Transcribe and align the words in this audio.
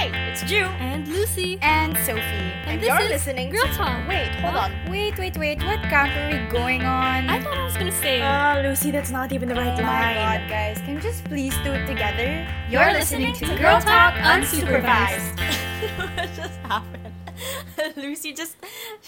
Hey, 0.00 0.32
it's 0.32 0.42
Giu 0.44 0.64
and 0.80 1.06
Lucy. 1.08 1.58
and 1.60 1.92
Sophie. 1.98 2.20
and 2.64 2.80
this 2.80 2.88
you're 2.88 3.00
is 3.02 3.10
listening 3.10 3.50
Girl 3.50 3.66
to 3.66 3.72
Talk. 3.74 4.08
Wait, 4.08 4.28
hold 4.40 4.54
Huh? 4.54 4.70
on. 4.72 4.90
Wait, 4.90 5.18
wait, 5.18 5.36
wait. 5.36 5.58
What 5.62 5.80
camp 5.92 6.08
are 6.16 6.28
we 6.32 6.38
going 6.50 6.82
on? 6.86 7.28
I 7.28 7.38
thought 7.42 7.58
I 7.58 7.64
was 7.64 7.76
gonna 7.76 7.92
say. 7.92 8.22
Ah, 8.22 8.60
Lucy, 8.64 8.90
that's 8.90 9.10
not 9.10 9.30
even 9.32 9.50
the 9.50 9.54
right 9.54 9.76
oh 9.78 9.82
my 9.82 10.14
line. 10.16 10.40
god, 10.40 10.48
guys. 10.48 10.78
Can 10.80 10.94
we 10.94 11.00
just 11.02 11.22
please 11.24 11.52
do 11.64 11.72
it 11.72 11.84
together? 11.86 12.46
You're 12.70 12.90
listening 12.94 13.34
to 13.34 13.44
Girl 13.58 13.78
Talk 13.78 14.14
Unsupervised. 14.14 15.36
what 15.96 16.30
just 16.34 16.56
happened? 16.64 17.12
Lucy 17.96 18.32
just 18.32 18.56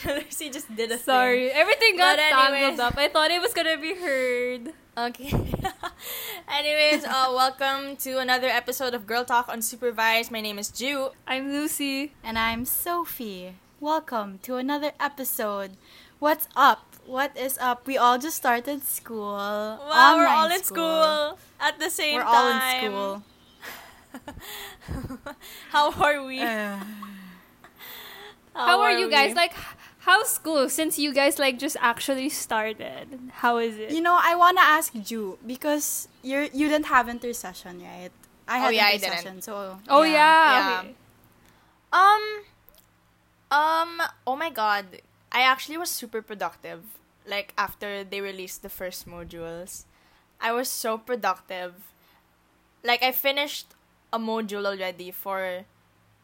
Lucy 0.05 0.51
just 0.51 0.69
did 0.77 0.91
a 0.93 0.99
Sorry, 0.99 1.51
everything 1.53 1.97
got 1.97 2.19
But 2.19 2.29
tangled 2.29 2.53
anyways. 2.61 2.81
up. 2.81 2.99
I 2.99 3.09
thought 3.09 3.31
it 3.31 3.41
was 3.41 3.55
gonna 3.55 3.79
be 3.79 3.95
heard. 3.95 4.75
Okay. 4.99 5.33
Anyways, 6.53 7.05
uh, 7.05 7.33
welcome 7.33 7.97
to 7.97 8.19
another 8.19 8.47
episode 8.47 8.93
of 8.93 9.07
Girl 9.07 9.25
Talk 9.25 9.49
Unsupervised. 9.49 10.31
My 10.31 10.43
name 10.43 10.59
is 10.59 10.69
Giu. 10.71 11.13
I'm 11.27 11.51
Lucy. 11.51 12.13
And 12.23 12.39
I'm 12.39 12.67
Sophie. 12.67 13.55
Welcome 13.81 14.39
to 14.43 14.57
another 14.57 14.93
episode. 15.01 15.73
What's 16.19 16.47
up? 16.55 16.97
What 17.07 17.35
is 17.39 17.57
up? 17.57 17.87
We 17.87 17.97
all 17.97 18.19
just 18.19 18.37
started 18.37 18.85
school. 18.85 19.33
Wow, 19.33 20.15
we're 20.19 20.29
all 20.29 20.51
in 20.51 20.63
school 20.63 21.39
at 21.59 21.79
the 21.81 21.89
same 21.89 22.17
We're 22.17 22.25
time. 22.25 22.35
all 22.37 22.53
in 22.53 22.61
school. 22.85 23.23
How 25.71 25.91
are 25.93 26.23
we? 26.23 26.41
Uh, 26.41 26.77
How, 28.55 28.81
are 28.83 28.93
you 28.93 29.09
guys? 29.09 29.31
we? 29.31 29.35
Like, 29.37 29.55
how's 30.05 30.29
school? 30.31 30.69
Since 30.69 30.99
you 30.99 31.13
guys 31.15 31.39
like 31.39 31.59
just 31.59 31.77
actually 31.81 32.29
started, 32.29 33.19
how 33.43 33.59
is 33.59 33.79
it? 33.79 33.91
you 33.91 34.01
know, 34.01 34.19
I 34.21 34.35
wanna 34.37 34.61
ask 34.63 34.93
Giu 34.95 35.39
because 35.47 36.09
you're 36.23 36.45
you 36.53 36.69
didn't 36.69 36.87
have 36.87 37.09
intercession, 37.09 37.81
right? 37.83 38.11
I 38.49 38.59
Oh, 38.59 38.61
had 38.69 38.75
yeah, 38.75 38.87
I 38.87 38.93
intercession, 38.95 39.43
so 39.43 39.79
oh 39.89 40.03
yeah. 40.03 40.13
Yeah. 40.53 40.81
okay. 40.81 40.95
Um, 41.93 42.23
um, 43.51 44.03
oh 44.27 44.37
my 44.37 44.51
god. 44.51 44.87
I 45.31 45.41
actually 45.43 45.79
was 45.79 45.91
super 45.91 46.21
productive. 46.21 46.83
Like, 47.27 47.55
after 47.57 48.05
they 48.05 48.21
released 48.21 48.63
the 48.63 48.69
first 48.69 49.09
modules, 49.09 49.85
I 50.41 50.53
was 50.53 50.69
so 50.69 50.99
productive. 50.99 51.75
Like, 52.85 53.03
I 53.03 53.13
finished 53.13 53.67
a 54.13 54.19
module 54.19 54.67
already 54.67 55.11
for 55.11 55.65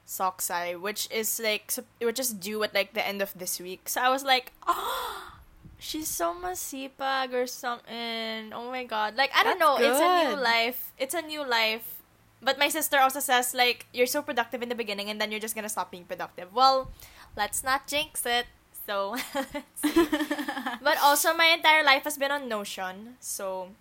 SocSci, 0.09 0.81
which 0.81 1.07
is 1.13 1.39
like, 1.39 1.71
which 2.01 2.19
is 2.19 2.33
due 2.33 2.63
at 2.65 2.73
like 2.73 2.95
the 2.95 3.07
end 3.07 3.21
of 3.21 3.37
this 3.37 3.61
week. 3.61 3.89
So 3.89 4.01
I 4.01 4.09
was 4.09 4.25
like, 4.25 4.53
oh, 4.67 5.37
she's 5.79 6.09
so 6.09 6.35
masipag 6.35 7.35
or 7.37 7.47
something. 7.47 8.53
Oh 8.57 8.73
my 8.73 8.85
god. 8.85 9.17
Like, 9.17 9.31
I 9.37 9.45
don't 9.45 9.61
That's 9.61 9.61
know. 9.61 9.77
It's 9.77 10.01
a 10.01 10.31
new 10.33 10.43
life. 10.43 10.93
It's 10.99 11.15
a 11.15 11.21
new 11.21 11.47
life. 11.47 12.01
But 12.41 12.59
my 12.59 12.69
sister 12.69 12.99
also 12.99 13.21
says, 13.21 13.53
like, 13.53 13.87
you're 13.93 14.07
so 14.07 14.23
productive 14.23 14.63
in 14.63 14.71
the 14.71 14.75
beginning 14.75 15.11
and 15.11 15.21
then 15.21 15.31
you're 15.31 15.45
just 15.45 15.55
gonna 15.55 15.69
stop 15.69 15.91
being 15.91 16.05
productive. 16.05 16.55
Well, 16.55 16.91
let's 17.37 17.63
not 17.63 17.87
jinx 17.87 18.25
it. 18.25 18.47
So, 18.87 19.17
but 20.81 20.97
also, 21.03 21.35
my 21.35 21.53
entire 21.53 21.85
life 21.85 22.05
has 22.05 22.17
been 22.17 22.31
on 22.31 22.49
Notion. 22.49 23.17
So, 23.21 23.77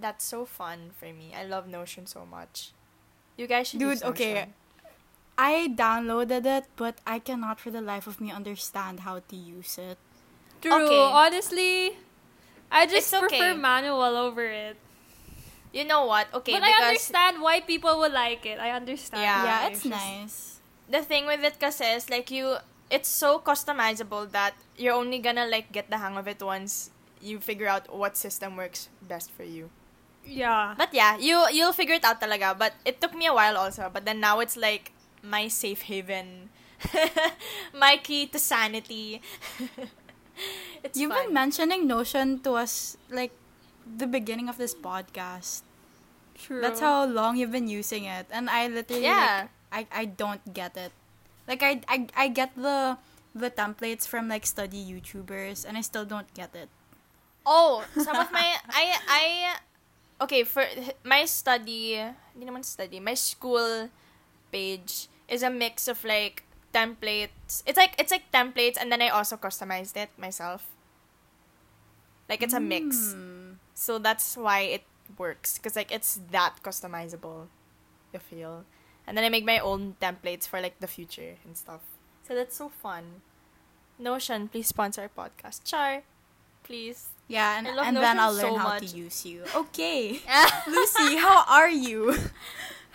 that's 0.00 0.24
so 0.24 0.44
fun 0.44 0.90
for 0.98 1.06
me. 1.06 1.30
I 1.38 1.44
love 1.44 1.68
Notion 1.68 2.06
so 2.06 2.26
much. 2.26 2.72
You 3.36 3.46
guys 3.46 3.68
should 3.68 3.78
Dude, 3.78 4.02
okay. 4.02 4.48
Notion. 5.38 5.54
I 5.54 5.68
downloaded 5.68 6.44
it, 6.46 6.64
but 6.76 6.98
I 7.06 7.18
cannot 7.18 7.60
for 7.60 7.70
the 7.70 7.80
life 7.80 8.06
of 8.06 8.20
me 8.20 8.30
understand 8.30 9.00
how 9.00 9.20
to 9.20 9.36
use 9.36 9.78
it. 9.78 9.98
True. 10.60 10.74
Okay. 10.74 10.98
Honestly, 10.98 11.96
I 12.70 12.86
just 12.86 13.12
It's 13.12 13.14
okay. 13.14 13.38
prefer 13.38 13.54
manual 13.54 14.16
over 14.16 14.44
it. 14.44 14.76
You 15.72 15.84
know 15.84 16.06
what? 16.06 16.26
Okay, 16.34 16.52
but 16.52 16.62
because 16.62 16.80
I 16.80 16.88
understand 16.88 17.42
why 17.42 17.60
people 17.60 17.98
would 18.00 18.12
like 18.12 18.44
it. 18.46 18.58
I 18.58 18.70
understand. 18.70 19.22
Yeah. 19.22 19.44
yeah, 19.44 19.60
why. 19.62 19.70
it's 19.70 19.84
nice. 19.84 20.58
the 20.88 21.02
thing 21.04 21.26
with 21.26 21.44
it 21.44 21.60
kasi 21.60 21.84
is 21.84 22.08
like 22.08 22.32
you 22.32 22.56
it's 22.90 23.08
so 23.08 23.38
customizable 23.38 24.30
that 24.32 24.56
you're 24.76 24.96
only 24.96 25.20
gonna 25.20 25.46
like 25.46 25.70
get 25.70 25.90
the 25.92 25.98
hang 26.00 26.16
of 26.16 26.26
it 26.26 26.40
once 26.40 26.90
you 27.20 27.38
figure 27.38 27.68
out 27.68 27.92
what 27.92 28.16
system 28.16 28.56
works 28.56 28.88
best 29.04 29.30
for 29.30 29.44
you. 29.44 29.68
Yeah. 30.24 30.74
But 30.76 30.92
yeah, 30.92 31.16
you 31.20 31.36
you'll 31.52 31.76
figure 31.76 31.94
it 31.94 32.04
out 32.04 32.20
talaga. 32.20 32.56
But 32.56 32.72
it 32.84 33.00
took 33.00 33.14
me 33.14 33.28
a 33.28 33.34
while 33.34 33.56
also. 33.56 33.90
But 33.92 34.04
then 34.04 34.20
now 34.20 34.40
it's 34.40 34.56
like 34.56 34.92
my 35.28 35.48
safe 35.48 35.82
haven, 35.92 36.48
my 37.74 37.96
key 38.00 38.26
to 38.32 38.38
sanity. 38.38 39.20
it's 40.82 40.98
You've 40.98 41.12
fun. 41.12 41.26
been 41.26 41.34
mentioning 41.34 41.86
Notion 41.86 42.40
to 42.40 42.54
us 42.54 42.96
like 43.10 43.32
the 43.84 44.06
beginning 44.06 44.48
of 44.48 44.56
this 44.58 44.74
podcast. 44.74 45.62
True. 46.38 46.60
That's 46.60 46.80
how 46.80 47.04
long 47.06 47.36
you've 47.36 47.52
been 47.52 47.68
using 47.68 48.04
it, 48.04 48.26
and 48.30 48.48
I 48.48 48.68
literally 48.68 49.02
Yeah. 49.04 49.48
like, 49.72 49.90
I 49.92 50.02
I 50.02 50.04
don't 50.06 50.42
get 50.54 50.76
it. 50.76 50.92
Like 51.48 51.62
I 51.62 51.82
I 51.88 52.06
I 52.14 52.26
get 52.28 52.54
the 52.56 52.96
the 53.34 53.50
templates 53.50 54.06
from 54.06 54.28
like 54.30 54.46
study 54.46 54.78
YouTubers, 54.80 55.66
and 55.66 55.76
I 55.76 55.82
still 55.82 56.04
don't 56.06 56.30
get 56.34 56.54
it. 56.54 56.70
Oh, 57.44 57.82
some 57.98 58.16
of 58.16 58.30
my 58.36 58.54
I 58.70 58.84
I 59.08 59.22
okay 60.22 60.44
for 60.46 60.62
my 61.02 61.26
study. 61.26 61.98
Hindi 62.36 62.44
naman 62.46 62.62
study. 62.62 63.02
My 63.02 63.18
school 63.18 63.90
page 64.54 65.10
is 65.28 65.42
a 65.42 65.50
mix 65.50 65.88
of 65.88 66.04
like 66.04 66.42
templates. 66.74 67.62
It's 67.66 67.76
like 67.76 67.94
it's 67.98 68.10
like 68.10 68.30
templates, 68.32 68.76
and 68.80 68.90
then 68.90 69.00
I 69.02 69.08
also 69.08 69.36
customized 69.36 69.96
it 69.96 70.10
myself. 70.18 70.66
Like 72.28 72.42
it's 72.42 72.54
a 72.54 72.60
mix, 72.60 73.12
Hmm. 73.12 73.52
so 73.74 73.98
that's 73.98 74.36
why 74.36 74.60
it 74.60 74.84
works. 75.16 75.58
Cause 75.58 75.76
like 75.76 75.90
it's 75.90 76.20
that 76.30 76.60
customizable, 76.62 77.48
I 78.14 78.18
feel. 78.18 78.64
And 79.06 79.16
then 79.16 79.24
I 79.24 79.30
make 79.30 79.44
my 79.46 79.58
own 79.58 79.96
templates 80.00 80.46
for 80.46 80.60
like 80.60 80.78
the 80.80 80.86
future 80.86 81.36
and 81.44 81.56
stuff. 81.56 81.80
So 82.26 82.34
that's 82.34 82.56
so 82.56 82.68
fun. 82.68 83.22
Notion, 83.98 84.48
please 84.48 84.68
sponsor 84.68 85.08
our 85.08 85.08
podcast. 85.08 85.64
Char, 85.64 86.02
please. 86.62 87.08
Yeah, 87.26 87.58
and, 87.58 87.66
and 87.66 87.96
then 87.96 88.18
I'll 88.20 88.32
learn 88.32 88.52
so 88.52 88.56
how 88.56 88.68
much. 88.76 88.92
to 88.92 88.96
use 88.96 89.24
you. 89.24 89.44
Okay, 89.54 90.20
Lucy, 90.68 91.16
how 91.16 91.44
are 91.48 91.68
you? 91.70 92.14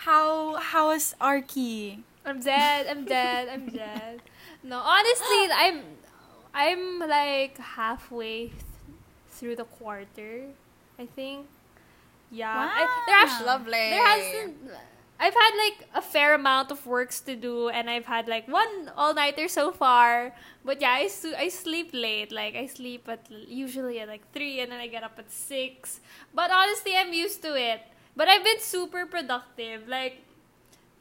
How 0.03 0.55
how 0.59 0.91
is 0.91 1.15
Archi? 1.21 2.03
I'm 2.25 2.39
dead. 2.39 2.87
I'm 2.87 3.05
dead. 3.05 3.49
I'm 3.49 3.67
dead. 3.69 4.21
No, 4.63 4.77
honestly, 4.79 5.47
I'm 5.51 5.81
I'm 6.53 6.99
like 6.99 7.57
halfway 7.57 8.47
th- 8.47 8.53
through 9.29 9.55
the 9.57 9.65
quarter. 9.65 10.45
I 10.99 11.05
think. 11.05 11.47
Yeah. 12.31 12.49
I, 12.49 12.87
there 13.07 13.15
Wow. 13.17 13.23
actually 13.23 13.45
Lovely. 13.45 13.71
there 13.71 14.05
hasn't. 14.05 14.57
I've 15.19 15.33
had 15.33 15.51
like 15.57 15.87
a 15.95 16.01
fair 16.01 16.33
amount 16.33 16.71
of 16.71 16.85
works 16.85 17.21
to 17.21 17.35
do, 17.35 17.69
and 17.69 17.89
I've 17.89 18.05
had 18.05 18.27
like 18.27 18.47
one 18.47 18.91
all 18.97 19.13
nighter 19.13 19.47
so 19.47 19.71
far. 19.71 20.33
But 20.65 20.81
yeah, 20.81 20.91
I 20.91 21.07
su- 21.07 21.35
I 21.37 21.49
sleep 21.49 21.91
late. 21.93 22.31
Like 22.31 22.55
I 22.55 22.67
sleep 22.67 23.07
at 23.07 23.27
usually 23.47 23.99
at 23.99 24.07
like 24.07 24.31
three, 24.33 24.59
and 24.61 24.71
then 24.71 24.79
I 24.79 24.87
get 24.87 25.03
up 25.03 25.17
at 25.19 25.31
six. 25.31 25.99
But 26.33 26.51
honestly, 26.51 26.95
I'm 26.97 27.13
used 27.13 27.41
to 27.43 27.55
it. 27.55 27.81
But 28.15 28.27
I've 28.27 28.43
been 28.43 28.59
super 28.59 29.05
productive. 29.05 29.87
Like 29.87 30.23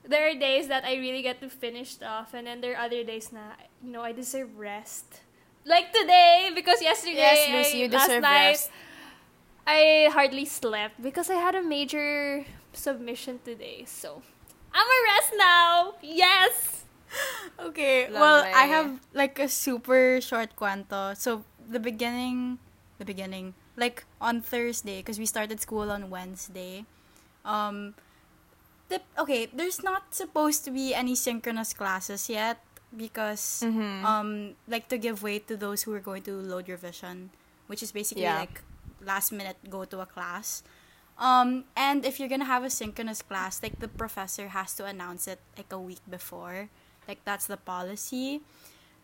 there 0.04 0.28
are 0.28 0.34
days 0.34 0.68
that 0.68 0.84
I 0.84 0.96
really 0.96 1.22
get 1.22 1.40
to 1.40 1.48
finish 1.48 1.90
stuff, 1.98 2.34
and 2.34 2.46
then 2.46 2.60
there 2.60 2.74
are 2.76 2.86
other 2.86 3.04
days 3.04 3.32
na 3.32 3.54
you 3.82 3.90
know 3.92 4.02
I 4.02 4.12
deserve 4.12 4.56
rest. 4.58 5.20
Like 5.64 5.92
today, 5.94 6.50
because 6.54 6.82
yesterday, 6.82 7.22
Yes, 7.22 7.38
Lucy, 7.54 7.78
I- 7.78 7.80
you 7.82 7.88
deserve 7.88 8.22
night, 8.22 8.58
rest. 8.58 8.70
I 9.66 10.10
hardly 10.10 10.44
slept 10.44 11.00
because 11.00 11.30
I 11.30 11.38
had 11.38 11.54
a 11.54 11.62
major 11.62 12.44
submission 12.72 13.38
today. 13.44 13.84
So 13.86 14.22
I'm 14.74 14.86
a 14.86 15.00
rest 15.14 15.32
now. 15.38 15.94
Yes. 16.02 16.78
Okay, 17.60 18.08
well, 18.10 18.40
I 18.40 18.64
have 18.72 18.96
like 19.12 19.38
a 19.38 19.44
super 19.46 20.16
short 20.24 20.56
cuento. 20.56 21.12
So 21.14 21.44
the 21.60 21.78
beginning, 21.78 22.56
the 22.96 23.04
beginning, 23.04 23.52
like 23.76 24.04
on 24.16 24.40
Thursday, 24.40 25.04
because 25.04 25.18
we 25.20 25.26
started 25.28 25.60
school 25.60 25.92
on 25.92 26.08
Wednesday. 26.08 26.86
Um, 27.44 27.94
the 28.92 29.00
okay, 29.16 29.48
there's 29.48 29.80
not 29.82 30.12
supposed 30.12 30.64
to 30.68 30.70
be 30.70 30.92
any 30.92 31.16
synchronous 31.16 31.72
classes 31.72 32.28
yet 32.28 32.60
because 32.92 33.64
Mhm. 33.64 34.04
um, 34.04 34.28
like 34.68 34.92
to 34.92 35.00
give 35.00 35.24
way 35.24 35.40
to 35.48 35.56
those 35.56 35.82
who 35.88 35.96
are 35.96 36.04
going 36.04 36.20
to 36.28 36.36
load 36.36 36.68
revision, 36.68 37.32
which 37.66 37.80
is 37.82 37.88
basically 37.90 38.28
Yeah. 38.28 38.44
like 38.44 38.60
last 39.00 39.32
minute 39.32 39.56
go 39.72 39.88
to 39.88 40.04
a 40.04 40.06
class. 40.06 40.60
Um, 41.16 41.64
and 41.76 42.04
if 42.04 42.20
you're 42.20 42.28
gonna 42.28 42.48
have 42.48 42.64
a 42.64 42.70
synchronous 42.72 43.22
class, 43.24 43.62
like 43.64 43.80
the 43.80 43.88
professor 43.88 44.52
has 44.52 44.76
to 44.76 44.84
announce 44.84 45.24
it 45.28 45.40
like 45.56 45.72
a 45.72 45.80
week 45.80 46.04
before. 46.08 46.68
Like 47.08 47.24
that's 47.24 47.46
the 47.48 47.56
policy. 47.56 48.42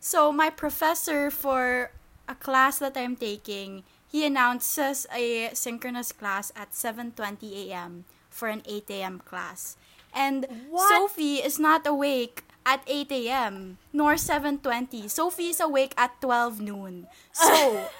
So 0.00 0.30
my 0.32 0.50
professor 0.50 1.30
for 1.32 1.90
a 2.28 2.34
class 2.36 2.78
that 2.78 2.96
I'm 2.96 3.16
taking, 3.16 3.82
he 4.06 4.24
announces 4.24 5.06
a 5.12 5.50
synchronous 5.56 6.12
class 6.12 6.52
at 6.54 6.72
7:20 6.76 7.68
a.m. 7.68 8.04
for 8.38 8.46
an 8.46 8.62
8 8.62 8.86
a.m. 9.02 9.18
class. 9.26 9.74
And 10.14 10.46
What? 10.70 10.86
Sophie 10.88 11.42
is 11.42 11.58
not 11.58 11.82
awake 11.86 12.46
at 12.64 12.80
8 12.86 13.10
a.m. 13.12 13.78
nor 13.92 14.14
7:20. 14.14 15.08
Sophie 15.10 15.50
is 15.50 15.60
awake 15.60 15.92
at 15.98 16.14
12 16.20 16.60
noon. 16.62 17.08
So, 17.32 17.50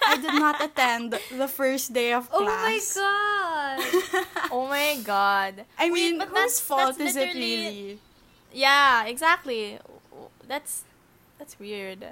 I 0.07 0.17
did 0.17 0.35
not 0.39 0.63
attend 0.67 1.19
the 1.35 1.49
first 1.49 1.93
day 1.93 2.13
of 2.13 2.31
class. 2.31 2.95
Oh 2.97 3.03
my 3.03 3.03
god. 3.03 3.79
oh 4.53 4.65
my 4.69 4.91
god. 5.05 5.65
I 5.79 5.91
Wait, 5.91 5.93
mean, 5.93 6.19
but 6.19 6.29
whose 6.29 6.37
that's- 6.37 6.61
fault 6.61 6.97
that's 6.99 7.13
is 7.13 7.17
it 7.17 7.35
really? 7.35 7.99
Yeah, 8.53 9.05
exactly. 9.05 9.79
That's 10.47 10.85
that's 11.39 11.59
weird. 11.59 12.05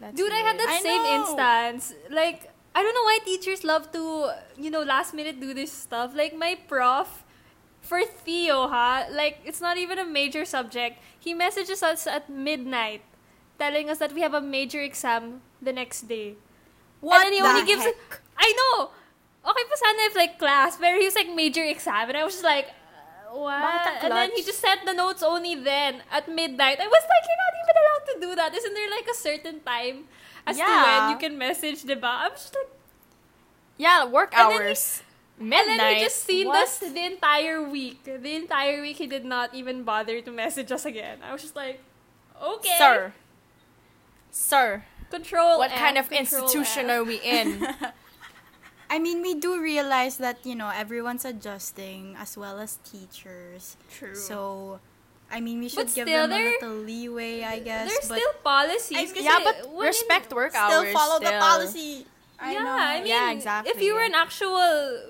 That's 0.00 0.16
Dude, 0.16 0.32
I 0.32 0.40
had 0.44 0.58
that 0.60 0.68
I 0.68 0.80
same 0.80 1.02
know. 1.02 1.16
instance. 1.20 1.94
Like, 2.12 2.52
I 2.74 2.82
don't 2.84 2.92
know 2.92 3.04
why 3.08 3.18
teachers 3.24 3.64
love 3.64 3.88
to, 3.92 4.32
you 4.60 4.68
know, 4.70 4.82
last 4.84 5.14
minute 5.14 5.40
do 5.40 5.54
this 5.54 5.72
stuff. 5.72 6.12
Like, 6.14 6.36
my 6.36 6.56
prof, 6.68 7.08
for 7.08 7.24
Theo, 8.26 8.66
ha, 8.66 9.06
like, 9.14 9.38
it's 9.46 9.62
not 9.62 9.78
even 9.78 9.98
a 10.02 10.04
major 10.04 10.42
subject. 10.44 10.98
He 11.14 11.30
messages 11.32 11.78
us 11.82 12.06
at 12.10 12.26
midnight 12.28 13.02
telling 13.58 13.88
us 13.88 13.98
that 14.02 14.10
we 14.12 14.20
have 14.20 14.34
a 14.34 14.42
major 14.42 14.82
exam 14.82 15.40
the 15.62 15.72
next 15.72 16.10
day. 16.10 16.34
What 17.00 17.22
and 17.22 17.30
then 17.30 17.32
he 17.32 17.40
the 17.40 17.46
only 17.46 17.62
gives? 17.64 17.86
I 18.36 18.50
know. 18.50 18.90
Okay 19.46 19.64
pa 19.70 19.76
sana 19.78 20.10
if 20.10 20.16
like 20.18 20.42
class, 20.42 20.74
but 20.76 20.90
he 20.98 21.06
was 21.06 21.14
like 21.14 21.30
major 21.30 21.62
exam, 21.62 22.10
and 22.10 22.18
I 22.18 22.24
was 22.26 22.34
just 22.34 22.44
like, 22.44 22.66
uh, 22.66 23.38
what? 23.38 23.86
And 24.02 24.10
then 24.10 24.30
he 24.34 24.42
just 24.42 24.58
sent 24.58 24.82
the 24.84 24.92
notes 24.92 25.22
only 25.22 25.54
then 25.54 26.02
at 26.10 26.26
midnight. 26.26 26.82
I 26.82 26.88
was 26.90 27.04
like, 27.06 27.22
you're 27.30 27.42
not 27.46 27.54
even 27.62 27.74
allowed 27.78 28.04
to 28.10 28.16
do 28.26 28.30
that. 28.42 28.50
Isn't 28.58 28.74
there 28.74 28.90
like 28.90 29.06
a 29.06 29.14
certain 29.14 29.60
time 29.62 30.10
as 30.50 30.58
to 30.58 30.66
when 30.66 31.10
you 31.14 31.18
can 31.22 31.38
message, 31.38 31.86
diba? 31.86 32.26
I 32.26 32.28
was 32.28 32.42
just 32.42 32.58
like, 32.58 32.74
Yeah, 33.78 34.04
work 34.10 34.32
And 34.34 34.50
then 34.50 34.60
he- 34.62 34.66
hours. 34.74 35.02
Midnight. 35.38 35.68
and 35.68 35.80
then 35.80 35.94
he 35.96 36.00
just 36.02 36.24
seen 36.24 36.46
What? 36.48 36.62
us 36.64 36.78
the 36.78 37.04
entire 37.04 37.62
week. 37.62 38.04
The 38.04 38.34
entire 38.34 38.80
week 38.80 38.96
he 38.96 39.06
did 39.06 39.24
not 39.24 39.54
even 39.54 39.82
bother 39.84 40.20
to 40.22 40.30
message 40.32 40.72
us 40.72 40.84
again. 40.86 41.18
I 41.22 41.32
was 41.32 41.42
just 41.42 41.54
like, 41.56 41.80
okay, 42.40 42.74
Sir. 42.78 43.12
Sir. 44.30 44.84
control. 45.10 45.58
What 45.58 45.70
F, 45.72 45.78
kind 45.78 45.98
of 45.98 46.10
institution 46.12 46.90
F. 46.90 46.98
are 47.00 47.04
we 47.04 47.16
in? 47.22 47.66
I 48.90 48.98
mean, 48.98 49.20
we 49.20 49.34
do 49.34 49.60
realize 49.60 50.16
that, 50.18 50.44
you 50.46 50.54
know, 50.54 50.70
everyone's 50.70 51.24
adjusting 51.24 52.14
as 52.18 52.36
well 52.36 52.58
as 52.58 52.78
teachers. 52.84 53.76
True. 53.90 54.14
So, 54.14 54.78
I 55.30 55.40
mean, 55.40 55.58
we 55.60 55.68
should 55.68 55.86
But 55.90 55.94
give 55.94 56.06
still, 56.08 56.28
them 56.28 56.40
a 56.40 56.44
little 56.44 56.76
leeway, 56.86 57.42
I 57.42 57.58
guess. 57.58 57.88
There's 57.90 58.08
but 58.08 58.18
still 58.18 58.32
policies. 58.44 59.12
I- 59.12 59.20
yeah, 59.20 59.38
but 59.42 59.68
respect 59.76 60.32
work 60.32 60.54
hours. 60.54 60.70
still 60.72 60.82
hours. 60.86 60.92
follow 60.92 61.18
the 61.18 61.32
policy. 61.38 62.06
I 62.38 62.52
yeah, 62.52 62.62
know. 62.62 62.76
I 62.76 62.98
mean, 63.00 63.40
Yeah, 63.40 63.62
If 63.64 63.80
you 63.80 63.94
were 63.94 64.02
in 64.02 64.14
actual, 64.14 64.60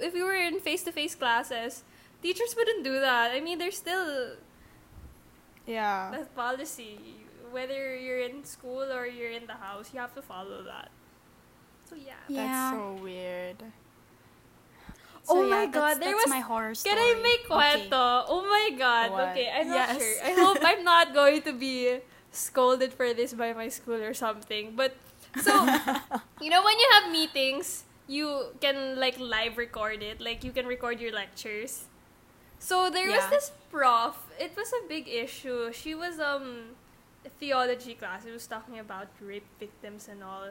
if 0.00 0.14
you 0.14 0.25
were 0.25 0.34
in 0.34 0.61
face-to-face 0.61 1.14
classes, 1.17 1.82
teachers 2.23 2.55
wouldn't 2.56 2.84
do 2.84 3.00
that. 3.00 3.32
I 3.32 3.40
mean, 3.40 3.58
there's 3.58 3.76
still 3.76 4.37
Yeah. 5.67 6.11
that 6.12 6.34
policy. 6.37 6.99
Whether 7.50 7.96
you're 7.96 8.20
in 8.20 8.44
school 8.44 8.93
or 8.93 9.06
you're 9.06 9.31
in 9.31 9.46
the 9.46 9.55
house, 9.55 9.90
you 9.93 10.00
have 10.00 10.14
to 10.14 10.23
follow 10.23 10.62
that. 10.64 10.90
So 11.88 11.96
yeah. 11.96 12.14
Yeah. 12.28 12.46
That's 12.46 12.76
so 12.76 13.02
weird. 13.02 13.62
Oh 15.28 15.34
so, 15.34 15.38
oh 15.38 15.43
yeah, 15.43 15.50
my 15.50 15.67
that's- 15.67 15.75
god, 15.75 16.02
there 16.02 16.12
that's 16.14 16.25
was 16.26 16.31
my 16.31 16.40
horror 16.40 16.75
story. 16.75 16.94
Can 16.94 17.02
I 17.02 17.23
make 17.23 17.50
Okay. 17.50 17.88
Oh 18.28 18.43
my 18.46 18.76
god. 18.78 19.11
What? 19.11 19.28
Okay, 19.31 19.50
I'm 19.50 19.67
Yes. 19.69 19.93
not 19.93 19.99
sure. 20.00 20.14
I 20.23 20.32
hope 20.38 20.58
I'm 20.62 20.84
not 20.84 21.14
going 21.14 21.43
to 21.43 21.52
be 21.52 21.99
scolded 22.31 22.93
for 22.93 23.14
this 23.14 23.32
by 23.34 23.52
my 23.52 23.69
school 23.69 24.02
or 24.02 24.14
something. 24.14 24.75
But 24.76 24.94
so 25.43 25.53
you 26.41 26.50
know 26.50 26.62
when 26.62 26.79
you 26.79 26.88
have 26.93 27.12
meetings, 27.12 27.85
you 28.06 28.55
can 28.61 28.99
like 28.99 29.19
live 29.19 29.56
record 29.59 30.03
it. 30.03 30.21
Like 30.21 30.44
you 30.44 30.53
can 30.53 30.67
record 30.67 31.00
your 31.00 31.12
lectures. 31.12 31.85
So 32.59 32.91
there 32.91 33.09
was 33.09 33.27
this 33.31 33.53
prof. 33.71 34.17
It 34.38 34.56
was 34.56 34.73
a 34.73 34.88
big 34.88 35.09
issue. 35.09 35.73
She 35.73 35.94
was 35.94 36.19
um 36.19 36.77
theology 37.38 37.94
class. 37.94 38.25
It 38.25 38.33
was 38.33 38.47
talking 38.47 38.79
about 38.79 39.09
rape 39.21 39.47
victims 39.59 40.09
and 40.09 40.23
all. 40.23 40.50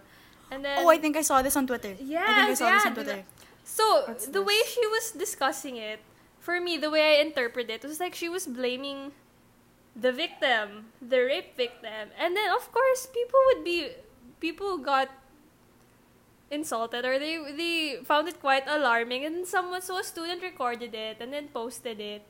And 0.51 0.63
then 0.63 0.77
Oh, 0.79 0.89
I 0.89 0.97
think 0.97 1.17
I 1.17 1.21
saw 1.21 1.41
this 1.41 1.55
on 1.55 1.65
Twitter. 1.67 1.95
Yeah. 1.99 2.23
I 2.27 2.33
think 2.35 2.49
I 2.49 2.53
saw 2.53 2.69
this 2.71 2.83
yeah, 2.83 2.89
on 2.89 2.93
Twitter. 2.95 3.23
so 3.63 4.03
What's 4.07 4.27
the 4.27 4.41
way 4.41 4.59
she 4.67 4.85
was 4.87 5.11
discussing 5.11 5.77
it, 5.77 5.99
for 6.39 6.61
me, 6.61 6.77
the 6.77 6.91
way 6.91 7.17
I 7.17 7.21
interpret 7.21 7.69
it 7.69 7.83
was 7.83 7.99
like 7.99 8.13
she 8.13 8.29
was 8.29 8.45
blaming 8.45 9.11
the 9.95 10.11
victim, 10.11 10.87
the 11.01 11.19
rape 11.23 11.55
victim, 11.57 12.09
and 12.19 12.35
then 12.35 12.53
of 12.53 12.71
course 12.71 13.07
people 13.07 13.39
would 13.47 13.63
be 13.63 13.89
people 14.39 14.77
got 14.77 15.09
insulted 16.51 17.05
or 17.05 17.17
they 17.17 17.37
they 17.57 18.03
found 18.03 18.27
it 18.27 18.39
quite 18.39 18.63
alarming. 18.67 19.25
And 19.25 19.47
someone 19.47 19.81
so 19.81 19.97
a 19.97 20.03
student 20.03 20.41
recorded 20.41 20.93
it 20.93 21.17
and 21.19 21.33
then 21.33 21.47
posted 21.49 21.99
it. 21.99 22.23